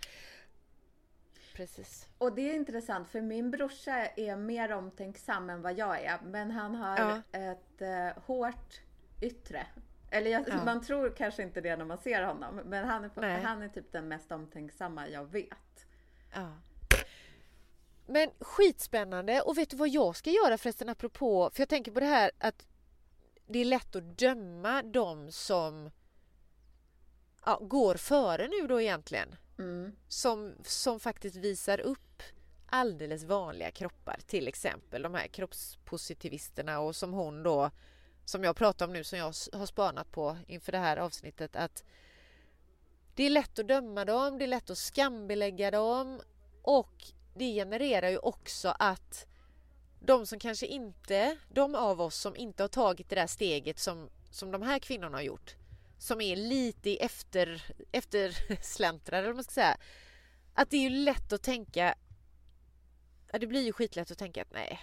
Precis. 1.55 2.09
Och 2.18 2.35
det 2.35 2.50
är 2.50 2.55
intressant 2.55 3.09
för 3.09 3.20
min 3.20 3.50
brorsa 3.50 4.07
är 4.07 4.37
mer 4.37 4.72
omtänksam 4.72 5.50
än 5.50 5.62
vad 5.62 5.79
jag 5.79 6.00
är. 6.05 6.20
Men 6.24 6.50
han 6.50 6.74
har 6.74 6.98
Ja. 6.98 7.22
ett 7.33 7.83
eh, 7.83 8.22
hårt 8.24 8.81
yttre. 9.22 9.66
Eller 10.11 10.31
jag, 10.31 10.48
Ja. 10.48 10.64
man 10.64 10.85
tror 10.85 11.11
kanske 11.16 11.42
inte 11.42 11.61
det 11.61 11.76
när 11.76 11.85
man 11.85 11.98
ser 11.98 12.22
honom. 12.22 12.55
Men 12.64 12.85
han 12.88 13.05
är, 13.05 13.09
på, 13.09 13.20
han 13.22 13.62
är 13.62 13.68
typ 13.68 13.92
den 13.92 14.09
mest 14.09 14.33
omtänksamma 14.33 15.09
jag 15.09 15.24
vet. 15.24 15.87
Ja. 16.35 16.52
Men 18.07 18.31
skitspännande 18.40 19.40
och 19.40 19.59
vet 19.59 19.70
du 19.70 19.76
vad 19.76 19.88
jag 19.88 20.16
ska 20.16 20.31
göra 20.31 20.59
förresten 20.59 20.88
apropå, 20.88 21.50
för 21.52 21.61
jag 21.61 21.68
tänker 21.68 21.92
på 21.92 22.00
det 22.00 22.07
här 22.07 22.31
att 22.38 22.66
det 23.46 23.59
är 23.59 23.64
lätt 23.64 23.96
att 23.96 24.18
döma 24.18 24.82
de 24.82 25.32
som 25.32 25.90
ja, 27.44 27.59
går 27.62 27.94
före 27.94 28.48
nu 28.48 28.66
då 28.66 28.80
egentligen. 28.80 29.37
Mm. 29.59 29.96
Som, 30.09 30.54
som 30.64 31.00
faktiskt 31.00 31.37
visar 31.37 31.80
upp 31.80 32.22
alldeles 32.66 33.24
vanliga 33.24 33.70
kroppar 33.70 34.20
till 34.26 34.48
exempel 34.48 35.02
de 35.02 35.14
här 35.14 35.26
kroppspositivisterna 35.26 36.80
och 36.80 36.96
som 36.96 37.12
hon 37.12 37.42
då 37.42 37.70
som 38.24 38.44
jag 38.44 38.56
pratar 38.56 38.87
om 38.87 38.92
nu 38.92 39.04
som 39.04 39.18
jag 39.18 39.26
har 39.52 39.66
spanat 39.66 40.11
på 40.11 40.37
inför 40.46 40.72
det 40.72 40.78
här 40.78 40.96
avsnittet 40.96 41.56
att 41.56 41.85
det 43.14 43.24
är 43.24 43.30
lätt 43.30 43.59
att 43.59 43.68
döma 43.68 44.04
dem, 44.04 44.38
det 44.38 44.44
är 44.44 44.48
lätt 44.48 44.70
att 44.70 44.78
skambelägga 44.78 45.70
dem 45.70 46.20
och 46.62 47.04
det 47.35 47.54
genererar 47.54 48.09
ju 48.09 48.18
också 48.18 48.74
att 48.78 49.26
de 50.07 50.27
som 50.27 50.38
kanske 50.38 50.66
inte, 50.66 51.37
de 51.49 51.75
av 51.75 52.01
oss 52.01 52.16
som 52.16 52.37
inte 52.37 52.62
har 52.62 52.69
tagit 52.69 53.09
det 53.09 53.16
där 53.16 53.27
steget 53.27 53.79
som, 53.79 54.11
som 54.31 54.51
de 54.51 54.62
här 54.62 54.79
kvinnorna 54.79 55.16
har 55.16 55.23
gjort, 55.23 55.57
som 55.99 56.21
är 56.21 56.37
lite 56.37 56.90
i 56.90 56.97
efter, 56.97 57.62
eftersläntrade, 57.92 59.19
eller 59.19 59.29
vad 59.29 59.37
man 59.37 59.45
ska 59.45 59.53
säga, 59.53 59.79
att 60.55 60.71
det 60.71 60.77
är 60.77 60.90
ju 60.90 60.90
lätt 60.90 61.33
att 61.33 61.42
tänka, 61.42 61.95
ja, 63.33 63.38
det 63.38 63.47
blir 63.47 63.62
ju 63.62 63.73
skitlätt 63.73 64.11
att 64.11 64.19
tänka 64.19 64.42
att 64.42 64.53
nej, 64.53 64.81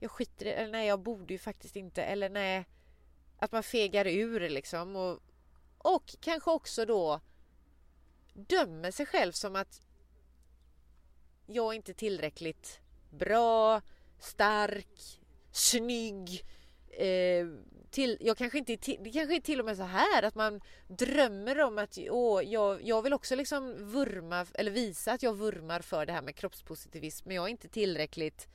jag 0.00 0.10
skiter 0.10 0.46
i 0.46 0.48
det, 0.48 0.54
eller 0.54 0.72
nej, 0.72 0.88
jag 0.88 1.00
borde 1.00 1.34
ju 1.34 1.38
faktiskt 1.38 1.76
inte, 1.76 2.02
eller 2.02 2.28
nej, 2.28 2.64
att 3.38 3.52
man 3.52 3.62
fegar 3.62 4.06
ur 4.06 4.48
liksom. 4.48 4.96
Och, 4.96 5.20
och 5.78 6.14
kanske 6.20 6.50
också 6.50 6.84
då 6.84 7.20
dömer 8.32 8.90
sig 8.90 9.06
själv 9.06 9.32
som 9.32 9.56
att 9.56 9.80
jag 11.46 11.72
är 11.72 11.76
inte 11.76 11.94
tillräckligt 11.94 12.80
bra, 13.10 13.82
stark, 14.24 15.20
snygg. 15.52 16.44
Eh, 16.90 17.46
till, 17.90 18.18
jag 18.20 18.36
kanske 18.36 18.58
inte 18.58 18.76
till, 18.76 18.98
det 19.04 19.10
kanske 19.10 19.36
är 19.36 19.40
till 19.40 19.60
och 19.60 19.66
med 19.66 19.76
så 19.76 19.82
här 19.82 20.22
att 20.22 20.34
man 20.34 20.60
drömmer 20.88 21.60
om 21.60 21.78
att 21.78 21.98
åh, 22.10 22.42
jag, 22.44 22.82
jag 22.82 23.02
vill 23.02 23.12
också 23.12 23.34
liksom 23.36 23.90
vurma 23.92 24.46
eller 24.54 24.70
visa 24.70 25.12
att 25.12 25.22
jag 25.22 25.34
vurmar 25.34 25.80
för 25.80 26.06
det 26.06 26.12
här 26.12 26.22
med 26.22 26.36
kroppspositivism 26.36 27.28
men 27.28 27.36
jag 27.36 27.44
är 27.44 27.48
inte 27.48 27.68
tillräckligt 27.68 28.48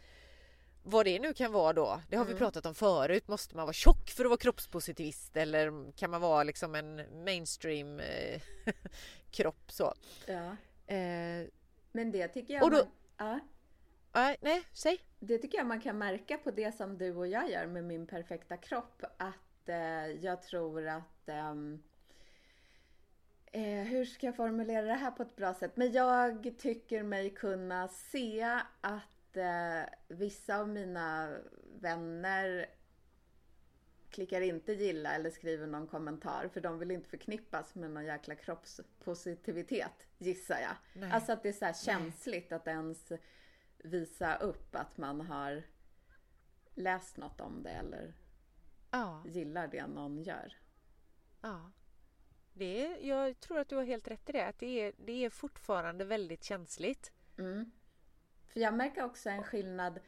vad 0.84 1.06
det 1.06 1.20
nu 1.20 1.34
kan 1.34 1.52
vara 1.52 1.74
då. 1.74 2.02
Det 2.10 2.16
har 2.16 2.26
vi 2.26 2.32
Mm. 2.32 2.40
pratat 2.40 2.66
om 2.66 2.76
förut. 2.76 3.28
Måste 3.28 3.56
man 3.56 3.66
vara 3.66 3.74
tjock 3.74 4.10
för 4.10 4.26
att 4.26 4.30
vara 4.30 4.38
kroppspositivist 4.40 5.38
eller 5.38 5.92
kan 5.92 6.10
man 6.12 6.22
vara 6.22 6.44
liksom 6.44 6.76
en 6.76 7.24
mainstream 7.24 8.00
eh, 8.00 8.42
kropp 9.32 9.72
så. 9.72 9.94
Ja. 10.26 10.56
Eh, 10.96 11.48
Men 11.92 12.12
det 12.12 12.28
tycker 12.28 12.54
jag 12.54 12.64
Och 12.64 12.72
då- 12.72 12.78
man, 12.78 12.88
ja. 13.18 13.40
Nej, 14.12 14.38
nej, 14.42 14.64
säg. 14.74 15.00
Det 15.20 15.38
tycker 15.38 15.58
jag 15.58 15.68
man 15.68 15.82
kan 15.82 15.98
märka 15.98 16.38
på 16.38 16.52
det 16.52 16.76
som 16.76 16.98
du 16.98 17.16
och 17.16 17.28
jag 17.28 17.52
gör 17.52 17.68
med 17.68 17.84
min 17.84 18.08
perfekta 18.08 18.58
kropp. 18.58 19.04
Att 19.18 19.70
eh, 19.70 20.08
jag 20.08 20.42
tror 20.42 20.88
att... 20.88 21.30
ehm, 21.30 21.84
eh, 23.52 23.62
hur 23.62 24.06
ska 24.06 24.26
jag 24.26 24.36
formulera 24.36 24.86
det 24.86 24.94
här 24.94 25.12
på 25.12 25.24
ett 25.24 25.36
bra 25.36 25.54
sätt? 25.54 25.78
Men 25.78 25.92
jag 25.92 26.56
tycker 26.58 27.04
mig 27.04 27.30
kunna 27.30 27.88
se 27.88 28.62
att 28.82 29.38
eh, 29.38 29.94
vissa 30.08 30.60
av 30.60 30.70
mina 30.70 31.38
vänner 31.80 32.66
klickar 34.10 34.42
inte 34.42 34.74
gilla 34.74 35.12
eller 35.12 35.30
skriver 35.30 35.68
någon 35.68 35.88
kommentar 35.88 36.50
för 36.54 36.62
de 36.62 36.80
vill 36.80 36.92
inte 36.92 37.10
förknippas 37.10 37.76
med 37.76 37.92
någon 37.92 38.06
jäkla 38.06 38.36
kroppspositivitet 38.36 40.08
gissar 40.18 40.60
jag. 40.60 40.76
Nej. 41.02 41.12
Alltså 41.12 41.32
att 41.32 41.44
det 41.44 41.50
är 41.50 41.54
så 41.54 41.66
här 41.66 41.74
känsligt 41.74 42.52
att 42.52 42.68
ens 42.68 43.12
visa 43.84 44.36
upp 44.36 44.76
att 44.76 44.98
man 44.98 45.22
har 45.22 45.64
läst 46.76 47.18
något 47.18 47.42
om 47.42 47.64
det 47.64 47.70
eller 47.70 48.14
Ja, 48.92 49.24
gillar 49.28 49.68
det 49.68 49.88
någon 49.88 50.24
gör. 50.24 50.54
ja. 51.42 51.72
Det 52.54 52.86
är, 52.86 53.08
jag 53.08 53.40
tror 53.40 53.60
att 53.60 53.70
du 53.70 53.76
har 53.76 53.84
helt 53.84 54.08
rätt 54.08 54.30
i 54.30 54.32
det. 54.32 54.46
Att 54.48 54.60
det 54.60 54.82
är, 54.82 54.94
det 54.98 55.26
är 55.26 55.30
fortfarande 55.30 56.06
väldigt 56.06 56.44
känsligt. 56.44 57.12
Mm. 57.38 57.72
För 58.48 58.60
jag 58.60 58.74
märker 58.74 59.04
också 59.06 59.30
en 59.30 59.44
skillnad 59.44 60.00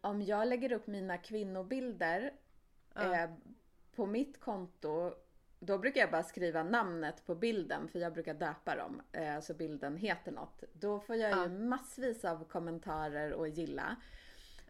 om 0.00 0.22
jag 0.22 0.48
lägger 0.48 0.72
upp 0.72 0.86
mina 0.86 1.18
kvinnobilder 1.18 2.32
Ja. 2.94 3.14
eh, 3.14 3.30
på 3.94 4.06
mitt 4.06 4.40
konto. 4.40 5.14
Då 5.64 5.78
brukar 5.78 6.00
jag 6.00 6.10
bara 6.10 6.22
skriva 6.22 6.62
namnet 6.62 7.26
på 7.26 7.34
bilden 7.34 7.88
för 7.88 7.98
jag 7.98 8.12
brukar 8.12 8.34
döpa 8.34 8.76
dem 8.76 9.02
eh, 9.12 9.40
så 9.40 9.54
bilden 9.54 9.96
heter 9.96 10.32
något. 10.32 10.62
Då 10.72 11.00
får 11.00 11.16
jag 11.16 11.30
Ja. 11.30 11.42
ju 11.42 11.48
massvis 11.48 12.24
av 12.24 12.44
kommentarer 12.44 13.32
och 13.32 13.48
gilla. 13.48 13.96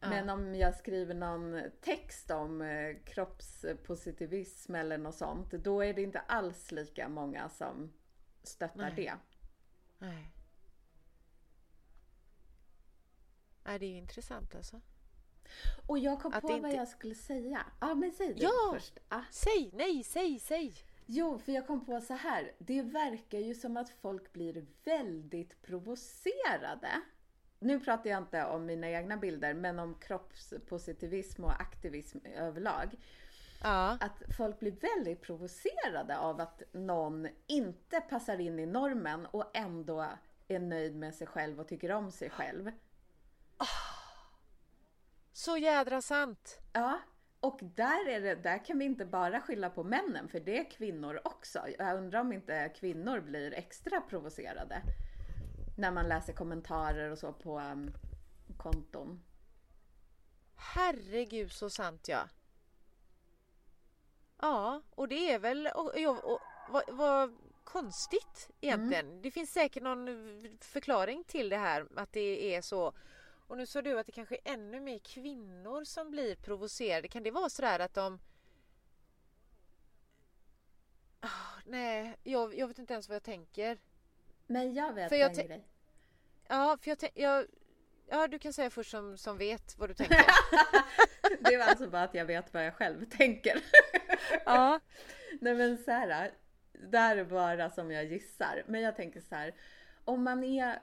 Men 0.01 0.31
om 0.31 0.55
jag 0.55 0.75
skriver 0.75 1.15
någon 1.15 1.63
text 1.81 2.31
om 2.31 2.63
eh, 2.63 2.97
kroppspositivism 3.05 4.75
eller 4.75 4.99
något 4.99 5.15
sånt, 5.15 5.51
då 5.51 5.85
är 5.85 5.95
det 5.95 6.03
inte 6.03 6.21
alls 6.21 6.73
lika 6.73 7.09
många 7.09 7.49
som 7.49 7.93
stöttar 8.43 8.77
Nej. 8.83 8.93
det. 8.97 9.15
Nej. 9.99 10.33
Nej, 13.65 13.79
det 13.79 13.87
är 13.87 13.91
ju 13.91 13.97
intressant 13.97 14.55
alltså. 14.55 14.81
Och 15.87 15.99
jag 15.99 16.21
kom 16.21 16.33
Att 16.33 16.43
på 16.43 16.49
det 16.49 16.53
vad 16.61 16.65
inte- 16.71 16.77
jag 16.77 16.89
skulle 16.89 17.15
säga. 17.15 17.67
Ja, 17.81 17.95
men 17.95 18.13
säg 18.13 18.35
det 18.35 18.43
Ja! 18.43 18.71
först. 18.75 18.99
Ah. 19.09 19.21
Säg, 19.31 19.71
nej, 19.73 20.05
säg, 20.05 20.39
säg! 20.39 20.75
Jo, 21.07 21.39
för 21.39 21.53
jag 21.53 21.67
kom 21.67 21.85
på 21.87 22.01
så 22.01 22.15
här. 22.15 22.53
Det 22.59 22.83
verkar 22.83 23.39
ju 23.39 23.55
som 23.55 23.77
att 23.77 23.91
folk 23.91 24.33
blir 24.33 24.67
väldigt 24.85 25.63
provocerade. 25.63 26.89
Nu 27.59 27.81
pratar 27.81 28.11
jag 28.11 28.19
inte 28.19 28.45
om 28.45 28.67
mina 28.67 28.91
egna 28.91 29.17
bilder, 29.17 29.55
men 29.55 29.79
om 29.79 29.95
kroppspositivism 29.95 31.45
och 31.45 31.61
aktivism 31.61 32.19
överlag. 32.37 32.89
Ja, 33.63 33.99
Att 34.01 34.23
folk 34.37 34.59
blir 34.61 34.73
väldigt 34.97 35.21
provocerade 35.21 36.19
av 36.19 36.41
att 36.41 36.63
någon 36.73 37.29
inte 37.47 38.01
passar 38.01 38.41
in 38.41 38.59
i 38.59 38.67
normen 38.67 39.27
och 39.27 39.57
ändå 39.57 40.07
är 40.49 40.59
nöjd 40.59 40.97
med 40.97 41.15
sig 41.15 41.27
själv 41.27 41.61
och 41.61 41.69
tycker 41.69 41.93
om 41.93 42.11
sig 42.13 42.31
själv. 42.31 42.71
Så 45.33 45.57
jädra 45.57 46.03
sant! 46.03 46.59
Ja, 46.73 47.01
och 47.41 47.61
där, 47.63 48.09
är 48.09 48.21
det, 48.21 48.35
där 48.35 48.65
kan 48.65 48.79
vi 48.79 48.85
inte 48.85 49.05
bara 49.05 49.41
skylla 49.41 49.71
på 49.71 49.85
männen, 49.85 50.29
för 50.29 50.41
det 50.41 50.59
är 50.59 50.71
kvinnor 50.71 51.21
också. 51.25 51.61
Jag 51.79 51.97
undrar 51.97 52.21
om 52.21 52.33
inte 52.33 52.69
kvinnor 52.69 53.21
blir 53.21 53.55
extra 53.55 54.01
provocerade 54.01 54.83
när 55.79 55.91
man 55.91 56.09
läser 56.09 56.33
kommentarer 56.33 57.11
och 57.11 57.19
så 57.19 57.33
på 57.33 57.59
um, 57.59 57.91
konton. 58.57 59.23
Herregud 60.57 61.53
så 61.53 61.71
sant 61.71 62.09
ja. 62.09 62.29
Ja, 64.41 64.83
och 64.91 65.09
det 65.09 65.33
är 65.33 65.39
väl 65.39 65.67
och, 65.75 65.95
och, 66.07 66.33
och, 66.33 66.41
vad, 66.69 66.83
vad 66.89 67.37
konstigt 67.65 68.51
egentligen. 68.61 69.23
Det 69.23 69.31
finns 69.31 69.53
säkert 69.53 69.83
någon 69.83 70.09
förklaring 70.61 71.25
till 71.25 71.49
det 71.49 71.57
här 71.57 71.87
att 71.97 72.13
det 72.13 72.55
är 72.55 72.63
så. 72.63 72.93
Och 73.53 73.59
nu 73.59 73.67
sa 73.67 73.83
du 73.83 73.99
att 73.99 74.07
det 74.07 74.13
kanske 74.13 74.35
är 74.35 74.53
ännu 74.53 74.81
mer 74.81 74.99
kvinnor 74.99 75.85
som 75.85 76.11
blir 76.11 76.37
provocerade. 76.37 77.09
Kan 77.09 77.23
det 77.23 77.31
vara 77.31 77.49
sådär 77.49 77.79
att 77.79 77.95
de 77.95 78.21
Ah, 81.21 81.61
Nej, 81.67 82.17
jag, 82.23 82.59
jag 82.59 82.69
vet 82.69 82.79
inte 82.79 82.93
ens 82.93 83.09
vad 83.09 83.17
jag 83.17 83.23
tänker. 83.23 83.79
Men 84.47 84.75
jag 84.75 84.93
vet 84.93 85.09
För 85.09 85.17
jag 85.17 85.39
en 85.39 85.47
grej. 85.47 85.69
Ja, 86.49 86.79
för 86.83 86.91
jag, 86.91 87.11
jag 87.15 87.47
Ja, 88.09 88.29
du 88.29 88.39
kan 88.39 88.53
säga 88.53 88.71
först 88.71 88.91
som, 88.91 89.19
som 89.19 89.39
vet 89.39 89.79
vad 89.79 89.91
du 89.91 89.95
tänker. 89.95 90.27
Det 91.51 91.57
var 91.57 91.65
alltså 91.65 91.91
bara 91.91 92.03
att 92.03 92.15
jag 92.15 92.25
vet 92.25 92.55
vad 92.55 92.67
jag 92.67 92.75
själv 92.75 93.05
tänker. 93.05 93.65
ja. 94.45 94.81
Nej 95.41 95.55
men 95.55 95.79
så 95.79 95.91
här, 95.91 96.31
det 96.73 96.99
här 96.99 97.17
är 97.17 97.25
bara 97.25 97.71
som 97.71 97.91
jag 97.91 98.05
gissar. 98.05 98.63
Men 98.67 98.81
jag 98.81 98.97
tänker 98.97 99.21
så 99.21 99.35
här, 99.35 99.55
om 100.05 100.23
man 100.23 100.45
är, 100.45 100.83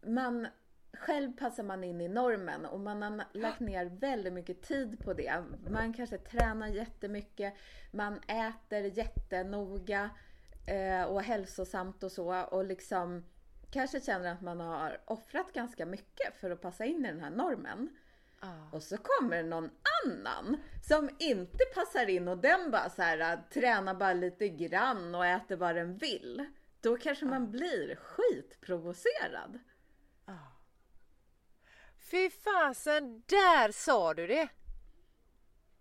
man, 0.00 0.48
själv 0.92 1.32
passar 1.32 1.62
man 1.62 1.84
in 1.84 2.00
i 2.00 2.08
normen 2.08 2.64
och 2.64 2.80
man 2.80 3.02
har 3.02 3.24
lagt 3.32 3.60
ner 3.60 3.84
väldigt 3.84 4.32
mycket 4.32 4.62
tid 4.62 4.98
på 5.04 5.12
det. 5.12 5.44
Man 5.70 5.92
kanske 5.92 6.18
tränar 6.18 6.68
jättemycket, 6.68 7.54
man 7.90 8.20
äter 8.26 8.98
jättenoga 8.98 10.10
eh, 10.66 11.04
och 11.04 11.22
hälsosamt 11.22 12.02
och 12.02 12.12
så 12.12 12.42
och 12.42 12.64
liksom 12.64 13.24
kanske 13.70 14.00
känner 14.00 14.32
att 14.32 14.40
man 14.40 14.60
har 14.60 15.00
offrat 15.04 15.52
ganska 15.52 15.86
mycket 15.86 16.40
för 16.40 16.50
att 16.50 16.60
passa 16.60 16.84
in 16.84 17.06
i 17.06 17.08
den 17.08 17.20
här 17.20 17.30
normen. 17.30 17.88
Ja. 18.40 18.68
Och 18.72 18.82
så 18.82 18.96
kommer 18.96 19.42
någon 19.42 19.70
annan 20.04 20.56
som 20.82 21.10
inte 21.18 21.64
passar 21.74 22.10
in 22.10 22.28
och 22.28 22.38
den 22.38 22.70
bara 22.70 22.90
så 22.90 23.02
här 23.02 23.32
äh, 23.32 23.38
tränar 23.52 23.94
bara 23.94 24.12
lite 24.12 24.48
grann 24.48 25.14
och 25.14 25.26
äter 25.26 25.56
vad 25.56 25.74
den 25.74 25.96
vill. 25.96 26.46
Då 26.80 26.96
kanske 26.96 27.24
man 27.24 27.50
blir 27.50 27.96
skitprovocerad. 27.96 29.58
Fy 32.10 32.30
fasen, 32.30 33.22
där 33.26 33.72
sa 33.72 34.14
du 34.14 34.26
det! 34.26 34.48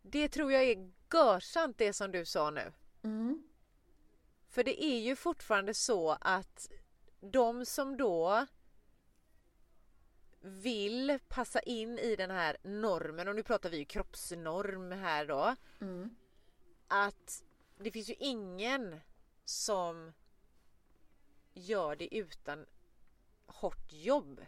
Det 0.01 0.29
tror 0.29 0.51
jag 0.51 0.63
är 0.63 0.91
görsant 1.13 1.77
det 1.77 1.93
som 1.93 2.11
du 2.11 2.25
sa 2.25 2.49
nu. 2.49 2.73
Mm. 3.03 3.43
För 4.49 4.63
det 4.63 4.83
är 4.83 4.99
ju 4.99 5.15
fortfarande 5.15 5.73
så 5.73 6.17
att 6.21 6.71
de 7.21 7.65
som 7.65 7.97
då 7.97 8.45
vill 10.41 11.19
passa 11.27 11.59
in 11.59 11.99
i 11.99 12.15
den 12.15 12.31
här 12.31 12.57
normen, 12.63 13.27
och 13.27 13.35
nu 13.35 13.43
pratar 13.43 13.69
vi 13.69 13.77
ju 13.77 13.85
kroppsnorm 13.85 14.91
här 14.91 15.25
då, 15.25 15.55
Mm. 15.81 16.15
att 16.87 17.43
det 17.77 17.91
finns 17.91 18.09
ju 18.09 18.15
ingen 18.19 18.99
som 19.45 20.13
gör 21.53 21.95
det 21.95 22.15
utan 22.15 22.65
hårt 23.45 23.93
jobb. 23.93 24.45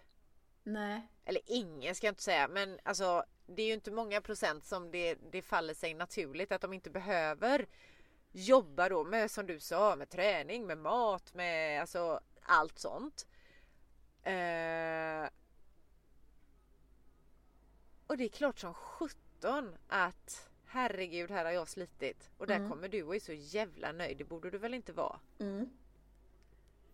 Nej. 0.63 1.07
Eller 1.25 1.41
ingen 1.45 1.95
ska 1.95 2.07
jag 2.07 2.11
inte 2.11 2.23
säga, 2.23 2.47
men 2.47 2.79
alltså 2.83 3.23
det 3.45 3.61
är 3.61 3.67
ju 3.67 3.73
inte 3.73 3.91
många 3.91 4.21
procent 4.21 4.65
som 4.65 4.91
det, 4.91 5.15
det 5.31 5.41
faller 5.41 5.73
sig 5.73 5.93
naturligt 5.93 6.51
att 6.51 6.61
de 6.61 6.73
inte 6.73 6.89
behöver 6.89 7.65
jobba 8.31 8.89
då 8.89 9.03
med 9.03 9.31
som 9.31 9.45
du 9.47 9.59
sa, 9.59 9.95
med 9.95 10.09
träning, 10.09 10.67
med 10.67 10.77
mat, 10.77 11.33
med 11.33 11.81
alltså 11.81 12.19
allt 12.41 12.79
sånt. 12.79 13.27
Eh, 14.23 15.29
och 18.07 18.17
det 18.17 18.23
är 18.23 18.29
klart 18.29 18.59
som 18.59 18.73
sjutton 18.73 19.75
att 19.87 20.49
herregud, 20.65 21.31
här 21.31 21.45
har 21.45 21.51
jag 21.51 21.67
slitit 21.67 22.29
och 22.37 22.47
där 22.47 22.55
Mm. 22.55 22.69
kommer 22.69 22.87
du 22.87 23.03
och 23.03 23.15
är 23.15 23.19
så 23.19 23.33
jävla 23.33 23.91
nöjd. 23.91 24.17
Det 24.17 24.23
borde 24.23 24.49
du 24.49 24.57
väl 24.57 24.73
inte 24.73 24.93
vara? 24.93 25.19
Mm. 25.39 25.69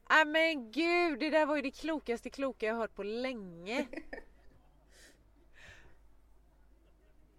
Nej 0.10 0.26
men 0.26 0.72
gud, 0.72 1.20
det 1.20 1.30
där 1.30 1.46
var 1.46 1.56
ju 1.56 1.62
det 1.62 1.72
klokaste 1.72 2.30
kloka 2.30 2.66
jag 2.66 2.76
hört 2.76 2.96
på 2.96 3.04
länge. 3.04 3.88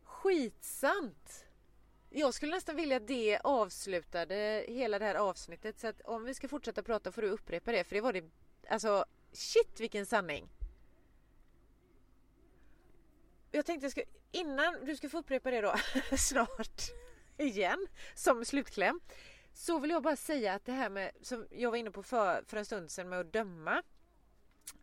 Skitsant! 0.05 1.45
Jag 2.11 2.35
skulle 2.35 2.55
nästan 2.55 2.77
vilja 2.77 2.97
att 2.97 3.07
det 3.07 3.39
avslutade 3.45 4.65
hela 4.69 4.99
det 4.99 5.05
här 5.05 5.15
avsnittet 5.15 5.79
så 5.79 5.87
att 5.87 6.01
om 6.01 6.25
vi 6.25 6.35
ska 6.35 6.49
fortsätta 6.49 6.83
prata 6.83 7.13
får 7.13 7.23
du 7.23 7.29
upprepa 7.29 7.73
det 7.73 7.85
för 7.85 7.95
det 7.95 8.01
var 8.01 8.13
det, 8.13 8.25
alltså 8.69 9.05
shit 9.33 9.81
vilken 9.81 10.07
sanning! 10.07 10.49
Jag 13.51 13.67
tänkte 13.67 13.85
jag 13.85 13.93
ska, 13.93 14.03
innan 14.33 14.85
du 14.85 14.97
ska 14.97 15.09
få 15.09 15.19
upprepa 15.19 15.51
det 15.51 15.61
då 15.61 15.75
snart 16.17 16.83
igen 17.37 17.87
som 18.15 18.45
slutkläm 18.45 19.01
så 19.59 19.79
vill 19.79 19.91
jag 19.91 20.03
bara 20.03 20.17
säga 20.17 20.55
att 20.55 20.65
det 20.65 20.73
här 20.73 20.91
med 20.91 21.11
som 21.23 21.47
jag 21.51 21.71
var 21.71 21.77
inne 21.77 21.91
på 21.91 22.03
för, 22.03 22.43
för 22.47 22.57
en 22.57 22.65
stund 22.65 22.91
sedan 22.91 23.09
med 23.09 23.21
att 23.21 23.33
döma 23.33 23.83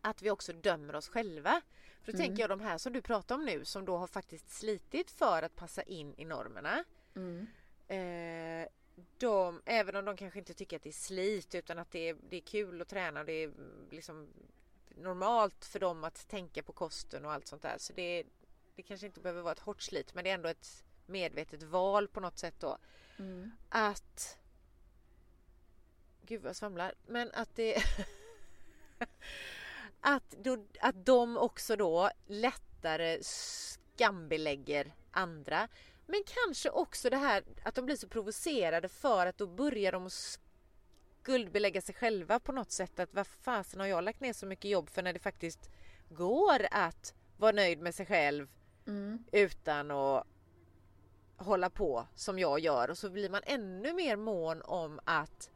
att 0.00 0.22
vi 0.22 0.30
också 0.30 0.52
dömer 0.52 0.94
oss 0.94 1.08
själva. 1.08 1.60
För 2.02 2.12
då 2.12 2.18
tänker 2.18 2.42
jag 2.42 2.50
de 2.50 2.60
här 2.60 2.78
som 2.78 2.92
du 2.92 3.02
pratar 3.02 3.34
om 3.34 3.44
nu 3.44 3.64
som 3.64 3.84
då 3.84 3.96
har 3.96 4.06
faktiskt 4.06 4.50
slitit 4.50 5.10
för 5.10 5.42
att 5.42 5.56
passa 5.56 5.82
in 5.82 6.14
i 6.16 6.24
normerna. 6.24 6.84
Mm. 7.14 7.46
Eh, 7.88 8.68
de, 9.18 9.62
även 9.64 9.96
om 9.96 10.04
de 10.04 10.16
kanske 10.16 10.38
inte 10.38 10.54
tycker 10.54 10.76
att 10.76 10.82
det 10.82 10.90
är 10.90 10.92
slit 10.92 11.54
utan 11.54 11.78
att 11.78 11.90
det 11.90 12.08
är, 12.08 12.16
det 12.30 12.36
är 12.36 12.40
kul 12.40 12.82
att 12.82 12.88
träna 12.88 13.20
och 13.20 13.26
det 13.26 13.42
är 13.42 13.52
liksom 13.90 14.28
normalt 14.88 15.64
för 15.64 15.80
dem 15.80 16.04
att 16.04 16.28
tänka 16.28 16.62
på 16.62 16.72
kosten 16.72 17.24
och 17.24 17.32
allt 17.32 17.46
sånt 17.46 17.62
där. 17.62 17.78
Så 17.78 17.92
det, 17.92 18.24
det 18.74 18.82
kanske 18.82 19.06
inte 19.06 19.20
behöver 19.20 19.42
vara 19.42 19.52
ett 19.52 19.58
hårt 19.58 19.82
slit 19.82 20.14
men 20.14 20.24
det 20.24 20.30
är 20.30 20.34
ändå 20.34 20.48
ett 20.48 20.84
medvetet 21.06 21.62
val 21.62 22.08
på 22.08 22.20
något 22.20 22.38
sätt 22.38 22.54
då. 22.60 22.78
Mm. 23.18 23.50
Att 23.68 24.38
Gud 26.26 26.42
vad 26.42 26.48
jag 26.48 26.56
svamlar. 26.56 26.94
Men 27.06 27.30
att 27.32 27.54
det 27.54 27.76
att, 30.00 30.30
då, 30.30 30.66
att 30.80 31.06
de 31.06 31.36
också 31.36 31.76
då 31.76 32.10
lättare 32.26 33.18
skambelägger 33.22 34.94
andra. 35.10 35.68
Men 36.06 36.22
kanske 36.44 36.70
också 36.70 37.10
det 37.10 37.16
här 37.16 37.44
att 37.62 37.74
de 37.74 37.86
blir 37.86 37.96
så 37.96 38.08
provocerade 38.08 38.88
för 38.88 39.26
att 39.26 39.38
då 39.38 39.46
börjar 39.46 39.92
de 39.92 40.10
skuldbelägga 40.10 41.80
sig 41.80 41.94
själva 41.94 42.40
på 42.40 42.52
något 42.52 42.70
sätt. 42.70 42.98
Att 42.98 43.14
vad 43.14 43.26
fasen 43.26 43.80
har 43.80 43.86
jag 43.86 44.04
lagt 44.04 44.20
ner 44.20 44.32
så 44.32 44.46
mycket 44.46 44.70
jobb 44.70 44.90
för 44.90 45.02
när 45.02 45.12
det 45.12 45.18
faktiskt 45.18 45.70
går 46.08 46.66
att 46.70 47.14
vara 47.36 47.52
nöjd 47.52 47.80
med 47.80 47.94
sig 47.94 48.06
själv 48.06 48.48
Mm. 48.86 49.24
utan 49.32 49.90
att 49.90 50.26
hålla 51.36 51.70
på 51.70 52.06
som 52.14 52.38
jag 52.38 52.60
gör 52.60 52.90
och 52.90 52.98
så 52.98 53.10
blir 53.10 53.30
man 53.30 53.42
ännu 53.46 53.92
mer 53.92 54.16
mån 54.16 54.62
om 54.62 55.00
att 55.04 55.50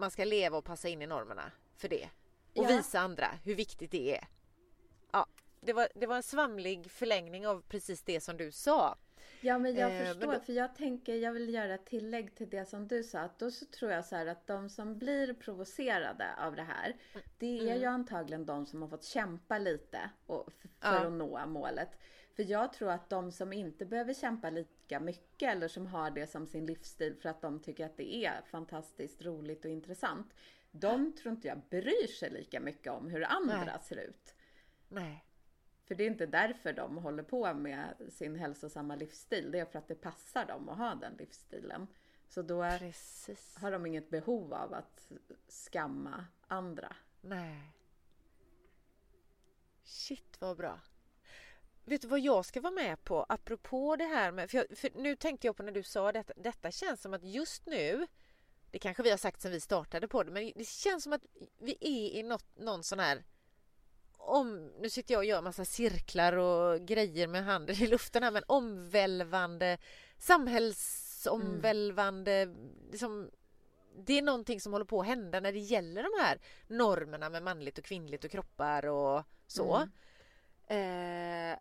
man 0.00 0.10
ska 0.10 0.24
leva 0.24 0.56
och 0.58 0.64
passa 0.64 0.88
in 0.88 1.02
i 1.02 1.06
normerna 1.06 1.52
för 1.76 1.88
det 1.88 2.08
och 2.56 2.64
Ja. 2.64 2.68
visa 2.68 3.00
andra 3.00 3.26
hur 3.44 3.54
viktigt 3.54 3.90
det 3.90 4.16
är. 4.16 4.24
Ja, 5.12 5.26
det 5.60 5.72
var, 5.72 5.88
det 5.94 6.06
var 6.06 6.16
en 6.16 6.22
svamlig 6.22 6.90
förlängning 6.90 7.46
av 7.46 7.62
precis 7.68 8.02
det 8.02 8.20
som 8.20 8.36
du 8.36 8.52
sa. 8.52 8.98
Ja, 9.40 9.58
men 9.58 9.74
jag 9.74 9.90
Eh, 9.90 9.96
men 9.98 10.06
förstår. 10.14 10.32
då- 10.32 10.40
För 10.40 10.52
jag 10.52 10.74
tänker, 10.74 11.14
jag 11.14 11.32
vill 11.32 11.54
göra 11.54 11.74
ett 11.74 11.86
tillägg 11.86 12.34
till 12.36 12.50
det 12.50 12.64
som 12.68 12.88
du 12.88 13.02
sa. 13.04 13.18
Att 13.18 13.38
då 13.38 13.50
så 13.50 13.66
tror 13.66 13.90
jag 13.92 14.04
så 14.04 14.16
här 14.16 14.26
att 14.26 14.46
de 14.46 14.68
som 14.70 14.98
blir 14.98 15.34
provocerade 15.34 16.26
av 16.38 16.56
det 16.56 16.62
här. 16.62 16.96
Det 17.38 17.46
är 17.58 17.62
Mm. 17.62 17.78
ju 17.80 17.84
antagligen 17.84 18.46
de 18.46 18.66
som 18.66 18.82
har 18.82 18.88
fått 18.88 19.04
kämpa 19.04 19.58
lite 19.58 20.10
och, 20.26 20.52
för 20.52 20.68
Ja. 20.94 21.06
att 21.06 21.12
nå 21.12 21.46
målet. 21.46 21.88
För 22.34 22.42
jag 22.42 22.72
tror 22.72 22.90
att 22.90 23.10
de 23.10 23.32
som 23.32 23.52
inte 23.52 23.86
behöver 23.86 24.14
kämpa 24.14 24.50
lika 24.50 25.00
mycket 25.00 25.48
eller 25.48 25.68
som 25.68 25.86
har 25.86 26.10
det 26.10 26.26
som 26.26 26.46
sin 26.46 26.66
livsstil 26.66 27.16
för 27.16 27.28
att 27.28 27.42
de 27.42 27.60
tycker 27.60 27.86
att 27.86 27.96
det 27.96 28.14
är 28.14 28.42
fantastiskt 28.42 29.22
roligt 29.22 29.64
och 29.64 29.70
intressant. 29.70 30.34
De 30.70 31.12
tror 31.12 31.34
inte 31.34 31.48
jag 31.48 31.60
bryr 31.70 32.06
sig 32.06 32.30
lika 32.30 32.60
mycket 32.60 32.92
om 32.92 33.08
hur 33.10 33.24
andra 33.24 33.64
Nej. 33.64 33.78
ser 33.82 33.96
ut. 33.96 34.34
Nej. 34.88 35.24
För 35.84 35.94
det 35.94 36.04
är 36.04 36.10
inte 36.10 36.26
därför 36.26 36.72
de 36.72 36.96
håller 36.96 37.22
på 37.22 37.54
med 37.54 37.94
sin 38.08 38.36
hälsosamma 38.36 38.96
livsstil. 38.96 39.50
Det 39.52 39.58
är 39.58 39.64
för 39.64 39.78
att 39.78 39.88
det 39.88 39.94
passar 39.94 40.46
dem 40.46 40.68
att 40.68 40.78
ha 40.78 40.94
den 40.94 41.14
livsstilen. 41.18 41.86
Så 42.28 42.42
då 42.42 42.62
Precis. 42.78 43.56
har 43.56 43.70
de 43.70 43.86
inget 43.86 44.10
behov 44.10 44.54
av 44.54 44.74
att 44.74 45.12
skamma 45.48 46.24
andra. 46.46 46.96
Nej. 47.20 47.72
Shit 49.84 50.40
vad 50.40 50.56
bra. 50.56 50.80
Vet 51.90 52.02
du 52.02 52.08
vad 52.08 52.20
jag 52.20 52.44
ska 52.44 52.60
vara 52.60 52.72
med 52.72 53.04
på? 53.04 53.26
Apropå 53.28 53.96
det 53.96 54.04
här 54.04 54.32
med, 54.32 54.50
för, 54.50 54.58
jag, 54.58 54.66
för 54.78 54.90
nu 54.94 55.16
tänkte 55.16 55.46
jag 55.46 55.56
på 55.56 55.62
när 55.62 55.72
du 55.72 55.82
sa 55.82 56.12
detta, 56.12 56.32
detta 56.36 56.70
känns 56.70 57.02
som 57.02 57.14
att 57.14 57.24
just 57.24 57.66
nu, 57.66 58.06
det 58.70 58.78
kanske 58.78 59.02
vi 59.02 59.10
har 59.10 59.16
sagt 59.16 59.42
sedan 59.42 59.52
vi 59.52 59.60
startade 59.60 60.08
på 60.08 60.22
det, 60.22 60.30
men 60.30 60.52
det 60.56 60.68
känns 60.68 61.02
som 61.02 61.12
att 61.12 61.26
vi 61.58 61.76
är 61.80 62.18
i 62.18 62.22
något, 62.22 62.44
någon 62.56 62.84
sån 62.84 62.98
här 62.98 63.24
om, 64.16 64.72
nu 64.80 64.90
sitter 64.90 65.14
jag 65.14 65.18
och 65.18 65.24
gör 65.24 65.42
massa 65.42 65.64
cirklar 65.64 66.32
och 66.32 66.80
grejer 66.80 67.26
med 67.26 67.44
handen 67.44 67.76
i 67.76 67.86
luften 67.86 68.22
här 68.22 68.30
men 68.30 68.44
omvälvande 68.46 69.78
samhällsomvälvande 70.18 72.54
liksom, 72.90 73.30
det 73.96 74.18
är 74.18 74.22
någonting 74.22 74.60
som 74.60 74.72
håller 74.72 74.86
på 74.86 75.00
att 75.00 75.06
hända 75.06 75.40
när 75.40 75.52
det 75.52 75.58
gäller 75.58 76.02
de 76.02 76.10
här 76.20 76.40
normerna 76.68 77.30
med 77.30 77.42
manligt 77.42 77.78
och 77.78 77.84
kvinnligt 77.84 78.24
och 78.24 78.30
kroppar 78.30 78.86
och 78.86 79.22
så. 79.46 79.88
Eh, 80.66 81.58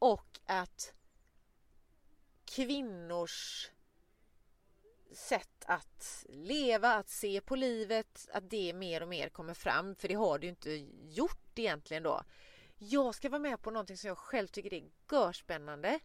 och 0.00 0.40
att 0.46 0.94
kvinnors 2.44 3.70
sätt 5.12 5.64
att 5.66 6.26
leva, 6.28 6.94
att 6.94 7.08
se 7.08 7.40
på 7.40 7.56
livet, 7.56 8.28
att 8.32 8.50
det 8.50 8.72
mer 8.72 9.02
och 9.02 9.08
mer 9.08 9.28
kommer 9.28 9.54
fram. 9.54 9.94
För 9.94 10.08
det 10.08 10.14
har 10.14 10.38
det 10.38 10.46
ju 10.46 10.50
inte 10.50 10.70
gjort 11.08 11.58
egentligen 11.58 12.02
då. 12.02 12.22
Jag 12.78 13.14
ska 13.14 13.28
vara 13.28 13.42
med 13.42 13.62
på 13.62 13.70
någonting 13.70 13.96
som 13.96 14.08
jag 14.08 14.18
själv 14.18 14.46
tycker 14.46 14.74
är 14.74 14.84
görspännande. 15.10 16.00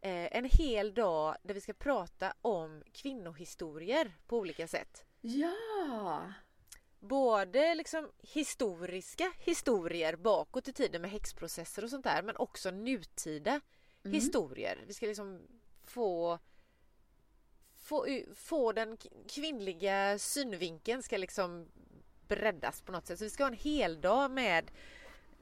Eh, 0.00 0.36
en 0.36 0.44
hel 0.44 0.94
dag 0.94 1.36
där 1.42 1.54
vi 1.54 1.60
ska 1.60 1.72
prata 1.72 2.34
om 2.42 2.82
kvinnohistorier 2.92 4.16
på 4.26 4.38
olika 4.38 4.68
sätt. 4.68 5.04
Ja! 5.20 6.32
Både 7.02 7.74
liksom 7.74 8.10
historiska 8.18 9.32
historier 9.38 10.16
bakåt 10.16 10.68
i 10.68 10.72
tiden 10.72 11.02
med 11.02 11.10
häxprocesser 11.10 11.84
och 11.84 11.90
sånt 11.90 12.04
där 12.04 12.22
men 12.22 12.36
också 12.36 12.70
nutida 12.70 13.60
Mm. 14.04 14.14
historier. 14.14 14.84
Vi 14.86 14.94
ska 14.94 15.06
liksom 15.06 15.40
få 15.84 16.38
få, 17.76 18.06
få 18.34 18.72
den 18.72 18.98
kvinnliga 19.28 20.18
synvinkeln 20.18 21.02
ska 21.02 21.16
liksom 21.16 21.68
breddas 22.28 22.80
på 22.80 22.92
något 22.92 23.06
sätt. 23.06 23.18
Så 23.18 23.24
vi 23.24 23.30
ska 23.30 23.42
ha 23.44 23.50
en 23.50 23.56
hel 23.56 24.00
dag 24.00 24.30
med 24.30 24.70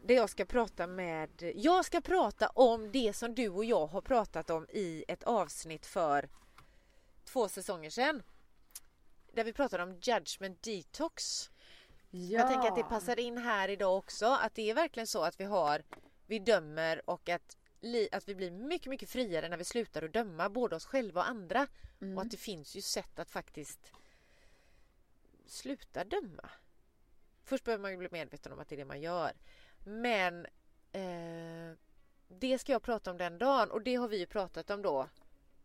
där 0.04 0.14
jag 0.14 0.30
ska 0.30 0.44
prata 0.44 0.86
med 0.86 1.52
Jag 1.56 1.84
ska 1.84 2.00
prata 2.00 2.48
om 2.48 2.92
det 2.92 3.16
som 3.16 3.34
du 3.34 3.48
och 3.48 3.64
jag 3.64 3.86
har 3.86 4.00
pratat 4.00 4.50
om 4.50 4.66
i 4.70 5.04
ett 5.08 5.22
avsnitt 5.22 5.86
för 5.86 6.28
två 7.24 7.48
säsonger 7.48 7.90
sedan. 7.90 8.22
Där 9.32 9.44
vi 9.44 9.52
pratade 9.52 9.82
om 9.82 9.98
Judgment 10.02 10.62
Detox. 10.62 11.50
ja. 12.10 12.38
Jag 12.38 12.48
tänker 12.48 12.68
att 12.68 12.76
det 12.76 12.82
passar 12.82 13.18
in 13.18 13.38
här 13.38 13.68
idag 13.68 13.98
också. 13.98 14.26
Att 14.26 14.54
det 14.54 14.70
är 14.70 14.74
verkligen 14.74 15.06
så 15.06 15.22
att 15.22 15.40
vi 15.40 15.44
har 15.44 15.82
Vi 16.26 16.38
dömer 16.38 17.10
och 17.10 17.28
att, 17.28 17.58
li, 17.80 18.08
att 18.12 18.28
vi 18.28 18.34
blir 18.34 18.50
mycket, 18.50 18.90
mycket 18.90 19.10
friare 19.10 19.48
när 19.48 19.56
vi 19.56 19.64
slutar 19.64 20.02
att 20.02 20.12
döma 20.12 20.48
både 20.48 20.76
oss 20.76 20.84
själva 20.84 21.20
och 21.20 21.28
andra. 21.28 21.66
Mm. 22.00 22.16
Och 22.16 22.22
att 22.22 22.30
det 22.30 22.36
finns 22.36 22.74
ju 22.74 22.80
sätt 22.80 23.18
att 23.18 23.30
faktiskt 23.30 23.92
sluta 25.46 26.04
döma. 26.04 26.50
Först 27.44 27.64
behöver 27.64 27.82
man 27.82 27.90
ju 27.90 27.96
bli 27.96 28.08
medveten 28.10 28.52
om 28.52 28.58
att 28.58 28.68
det 28.68 28.74
är 28.74 28.76
det 28.76 28.84
man 28.84 29.00
gör. 29.00 29.32
Men 29.84 30.46
eh, 30.92 31.76
det 32.28 32.58
ska 32.58 32.72
jag 32.72 32.82
prata 32.82 33.10
om 33.10 33.18
den 33.18 33.38
dagen 33.38 33.70
och 33.70 33.82
det 33.82 33.94
har 33.94 34.08
vi 34.08 34.18
ju 34.18 34.26
pratat 34.26 34.70
om 34.70 34.82
då. 34.82 35.08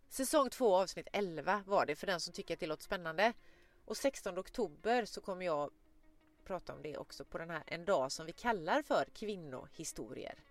Säsong 0.09 0.49
2 0.49 0.75
avsnitt 0.75 1.07
11 1.13 1.63
var 1.65 1.85
det 1.85 1.95
för 1.95 2.07
den 2.07 2.19
som 2.19 2.33
tycker 2.33 2.53
att 2.53 2.59
det 2.59 2.67
låter 2.67 2.83
spännande. 2.83 3.33
Och 3.85 3.97
16 3.97 4.39
oktober 4.39 5.05
så 5.05 5.21
kommer 5.21 5.45
jag 5.45 5.71
prata 6.45 6.73
om 6.73 6.81
det 6.81 6.97
också 6.97 7.25
på 7.25 7.37
den 7.37 7.49
här 7.49 7.63
en 7.67 7.85
dag 7.85 8.11
som 8.11 8.25
vi 8.25 8.31
kallar 8.31 8.81
för 8.81 9.05
kvinnohistorier. 9.13 10.43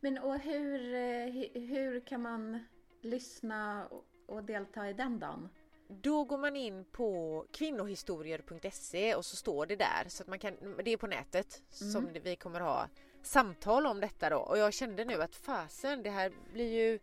Men 0.00 0.18
och 0.18 0.38
hur, 0.38 0.94
eh, 0.94 0.98
hu- 1.26 1.66
hur 1.66 2.00
kan 2.00 2.22
man 2.22 2.64
lyssna 3.00 3.86
och- 4.26 4.44
delta 4.44 4.88
i 4.88 4.92
den 4.92 5.18
dagen? 5.18 5.48
Då 5.88 6.24
går 6.24 6.38
man 6.38 6.56
in 6.56 6.84
på 6.84 7.44
kvinnohistorier.se 7.52 9.14
och 9.14 9.24
så 9.24 9.36
står 9.36 9.66
det 9.66 9.76
där 9.76 10.04
så 10.08 10.22
att 10.22 10.28
man 10.28 10.38
kan, 10.38 10.76
det 10.84 10.90
är 10.90 10.96
på 10.96 11.06
nätet 11.06 11.62
som 11.70 11.88
Mm. 12.02 12.12
det- 12.12 12.20
vi 12.20 12.36
kommer 12.36 12.60
ha 12.60 12.88
samtal 13.22 13.86
om 13.86 14.00
detta 14.00 14.30
då 14.30 14.36
och 14.38 14.58
jag 14.58 14.74
kände 14.74 15.04
nu 15.04 15.22
att 15.22 15.36
fasen 15.36 16.02
det 16.02 16.10
här 16.10 16.32
blir 16.52 16.72
ju 16.72 16.98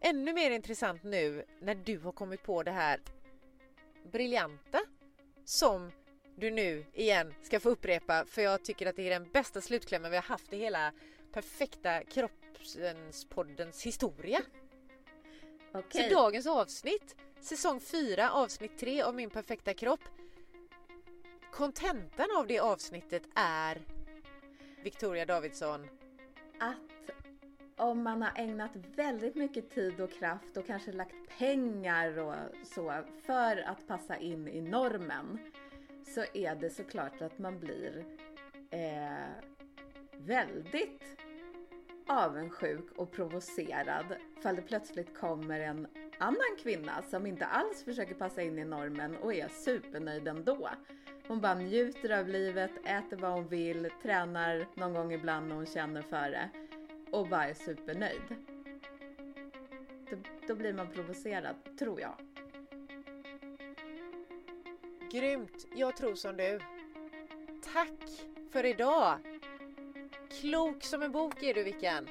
ännu 0.00 0.32
mer 0.32 0.50
intressant 0.50 1.02
nu 1.02 1.44
när 1.60 1.74
du 1.74 1.98
har 1.98 2.12
kommit 2.12 2.42
på 2.42 2.62
det 2.62 2.70
här 2.70 3.00
briljanta 4.12 4.80
som 5.50 5.92
du 6.36 6.50
nu 6.50 6.84
igen 6.92 7.34
ska 7.42 7.60
få 7.60 7.70
upprepa 7.70 8.24
för 8.24 8.42
jag 8.42 8.64
tycker 8.64 8.86
att 8.86 8.96
det 8.96 9.06
är 9.06 9.10
den 9.10 9.30
bästa 9.32 9.60
slutklämmen 9.60 10.10
vi 10.10 10.16
har 10.16 10.24
haft 10.24 10.52
i 10.52 10.56
hela 10.56 10.92
perfekta 11.32 12.04
kroppens 12.04 13.26
poddens 13.28 13.82
historia. 13.82 14.42
Okej. 15.72 16.08
Så 16.08 16.14
dagens 16.14 16.46
avsnitt, 16.46 17.16
säsong 17.40 17.80
4 17.80 18.30
avsnitt 18.30 18.78
3 18.78 19.02
av 19.02 19.14
Min 19.14 19.30
perfekta 19.30 19.74
kropp. 19.74 20.00
Kontentan 21.52 22.28
av 22.36 22.46
det 22.46 22.58
avsnittet 22.58 23.22
är 23.34 23.82
Victoria 24.82 25.26
Davidsson. 25.26 25.88
att 26.60 27.10
om 27.80 28.02
man 28.02 28.22
har 28.22 28.32
ägnat 28.36 28.70
väldigt 28.96 29.34
mycket 29.34 29.70
tid 29.70 30.00
och 30.00 30.12
kraft 30.12 30.56
och 30.56 30.66
kanske 30.66 30.92
lagt 30.92 31.38
pengar 31.38 32.18
och 32.18 32.34
så 32.64 33.04
för 33.26 33.68
att 33.68 33.86
passa 33.86 34.16
in 34.16 34.48
i 34.48 34.60
normen 34.60 35.38
så 36.02 36.24
är 36.34 36.54
det 36.54 36.70
såklart 36.70 37.22
att 37.22 37.38
man 37.38 37.60
blir 37.60 38.04
eh, 38.70 39.28
väldigt 40.16 41.02
avundsjuk 42.06 42.92
och 42.96 43.12
provocerad 43.12 44.04
ifall 44.38 44.56
det 44.56 44.62
plötsligt 44.62 45.18
kommer 45.18 45.60
en 45.60 45.86
annan 46.18 46.56
kvinna 46.62 47.02
som 47.02 47.26
inte 47.26 47.46
alls 47.46 47.84
försöker 47.84 48.14
passa 48.14 48.42
in 48.42 48.58
i 48.58 48.64
normen 48.64 49.16
och 49.16 49.34
är 49.34 49.48
supernöjd 49.48 50.28
ändå. 50.28 50.70
Hon 51.28 51.40
bara 51.40 51.54
njuter 51.54 52.18
av 52.18 52.28
livet, 52.28 52.70
äter 52.84 53.16
vad 53.16 53.32
hon 53.32 53.48
vill, 53.48 53.90
tränar 54.02 54.66
någon 54.74 54.94
gång 54.94 55.12
ibland 55.12 55.48
när 55.48 55.54
hon 55.54 55.66
känner 55.66 56.02
för 56.02 56.30
det 56.30 56.50
och 57.12 57.28
bara 57.28 57.44
är 57.44 57.54
supernöjd. 57.54 58.22
Då, 60.10 60.16
då 60.48 60.54
blir 60.54 60.72
man 60.72 60.90
provocerad, 60.90 61.56
tror 61.78 62.00
jag. 62.00 62.14
Grymt! 65.12 65.66
Jag 65.74 65.96
tror 65.96 66.14
som 66.14 66.36
du. 66.36 66.60
Tack 67.72 68.28
för 68.50 68.64
idag. 68.64 69.18
Klok 70.40 70.82
som 70.82 71.02
en 71.02 71.12
bok 71.12 71.42
är 71.42 71.54
du 71.54 71.62
Vickan. 71.62 72.08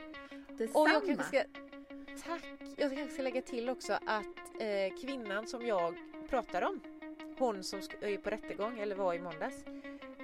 Detsamma. 0.58 0.84
Och 0.84 0.89
jag 0.89 1.06
kanske 1.06 1.24
ska... 1.24 1.43
Tack! 2.30 2.43
Jag 2.78 2.95
kanske 2.95 3.14
ska 3.14 3.24
lägga 3.24 3.41
till 3.41 3.70
också 3.70 3.93
att 3.93 4.62
eh, 4.62 4.97
kvinnan 5.02 5.47
som 5.47 5.66
jag 5.66 5.95
pratar 6.30 6.62
om, 6.62 6.80
hon 7.38 7.64
som 7.64 7.80
är 8.02 8.18
på 8.18 8.30
rättegång 8.30 8.80
eller 8.80 8.95
var 8.95 9.14
i 9.14 9.20
måndags, 9.20 9.64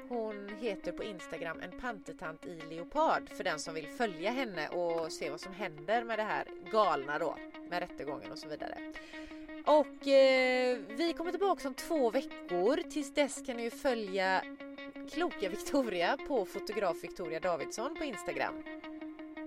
hon 0.09 0.49
heter 0.59 0.91
på 0.91 1.03
Instagram 1.03 1.59
en 1.61 1.79
pantetant 1.79 2.45
i 2.45 2.59
leopard 2.69 3.29
för 3.29 3.43
den 3.43 3.59
som 3.59 3.73
vill 3.73 3.87
följa 3.87 4.31
henne 4.31 4.67
och 4.67 5.11
se 5.11 5.29
vad 5.29 5.39
som 5.39 5.53
händer 5.53 6.03
med 6.03 6.19
det 6.19 6.23
här 6.23 6.47
galna 6.71 7.19
då 7.19 7.37
med 7.69 7.79
rättegången 7.79 8.31
och 8.31 8.37
så 8.37 8.47
vidare. 8.47 8.77
Och 9.65 10.07
eh, 10.07 10.77
vi 10.97 11.13
kommer 11.13 11.31
tillbaka 11.31 11.67
om 11.67 11.73
två 11.73 12.09
veckor. 12.09 12.81
Tills 12.89 13.13
dess 13.13 13.41
kan 13.45 13.57
ni 13.57 13.63
ju 13.63 13.69
följa 13.69 14.41
kloka 15.11 15.49
Victoria 15.49 16.17
på 16.27 16.45
fotograf 16.45 17.03
Victoria 17.03 17.39
Davidsson 17.39 17.95
på 17.95 18.03
Instagram. 18.03 18.53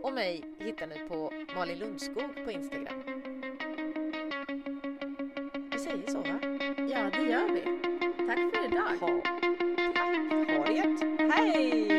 Och 0.03 0.13
mig 0.13 0.45
hittar 0.59 0.87
ni 0.87 1.09
på 1.09 1.33
Malin 1.55 1.79
Lundskog 1.79 2.45
på 2.45 2.51
Instagram. 2.51 3.03
Vi 5.73 5.79
säger 5.79 6.07
så 6.07 6.19
va? 6.19 6.41
Ja, 6.77 7.11
det 7.11 7.31
gör 7.31 7.49
vi. 7.49 7.63
Tack 8.27 8.55
för 8.55 8.65
idag. 8.67 8.97
Ha, 9.01 9.48
tack. 11.39 11.98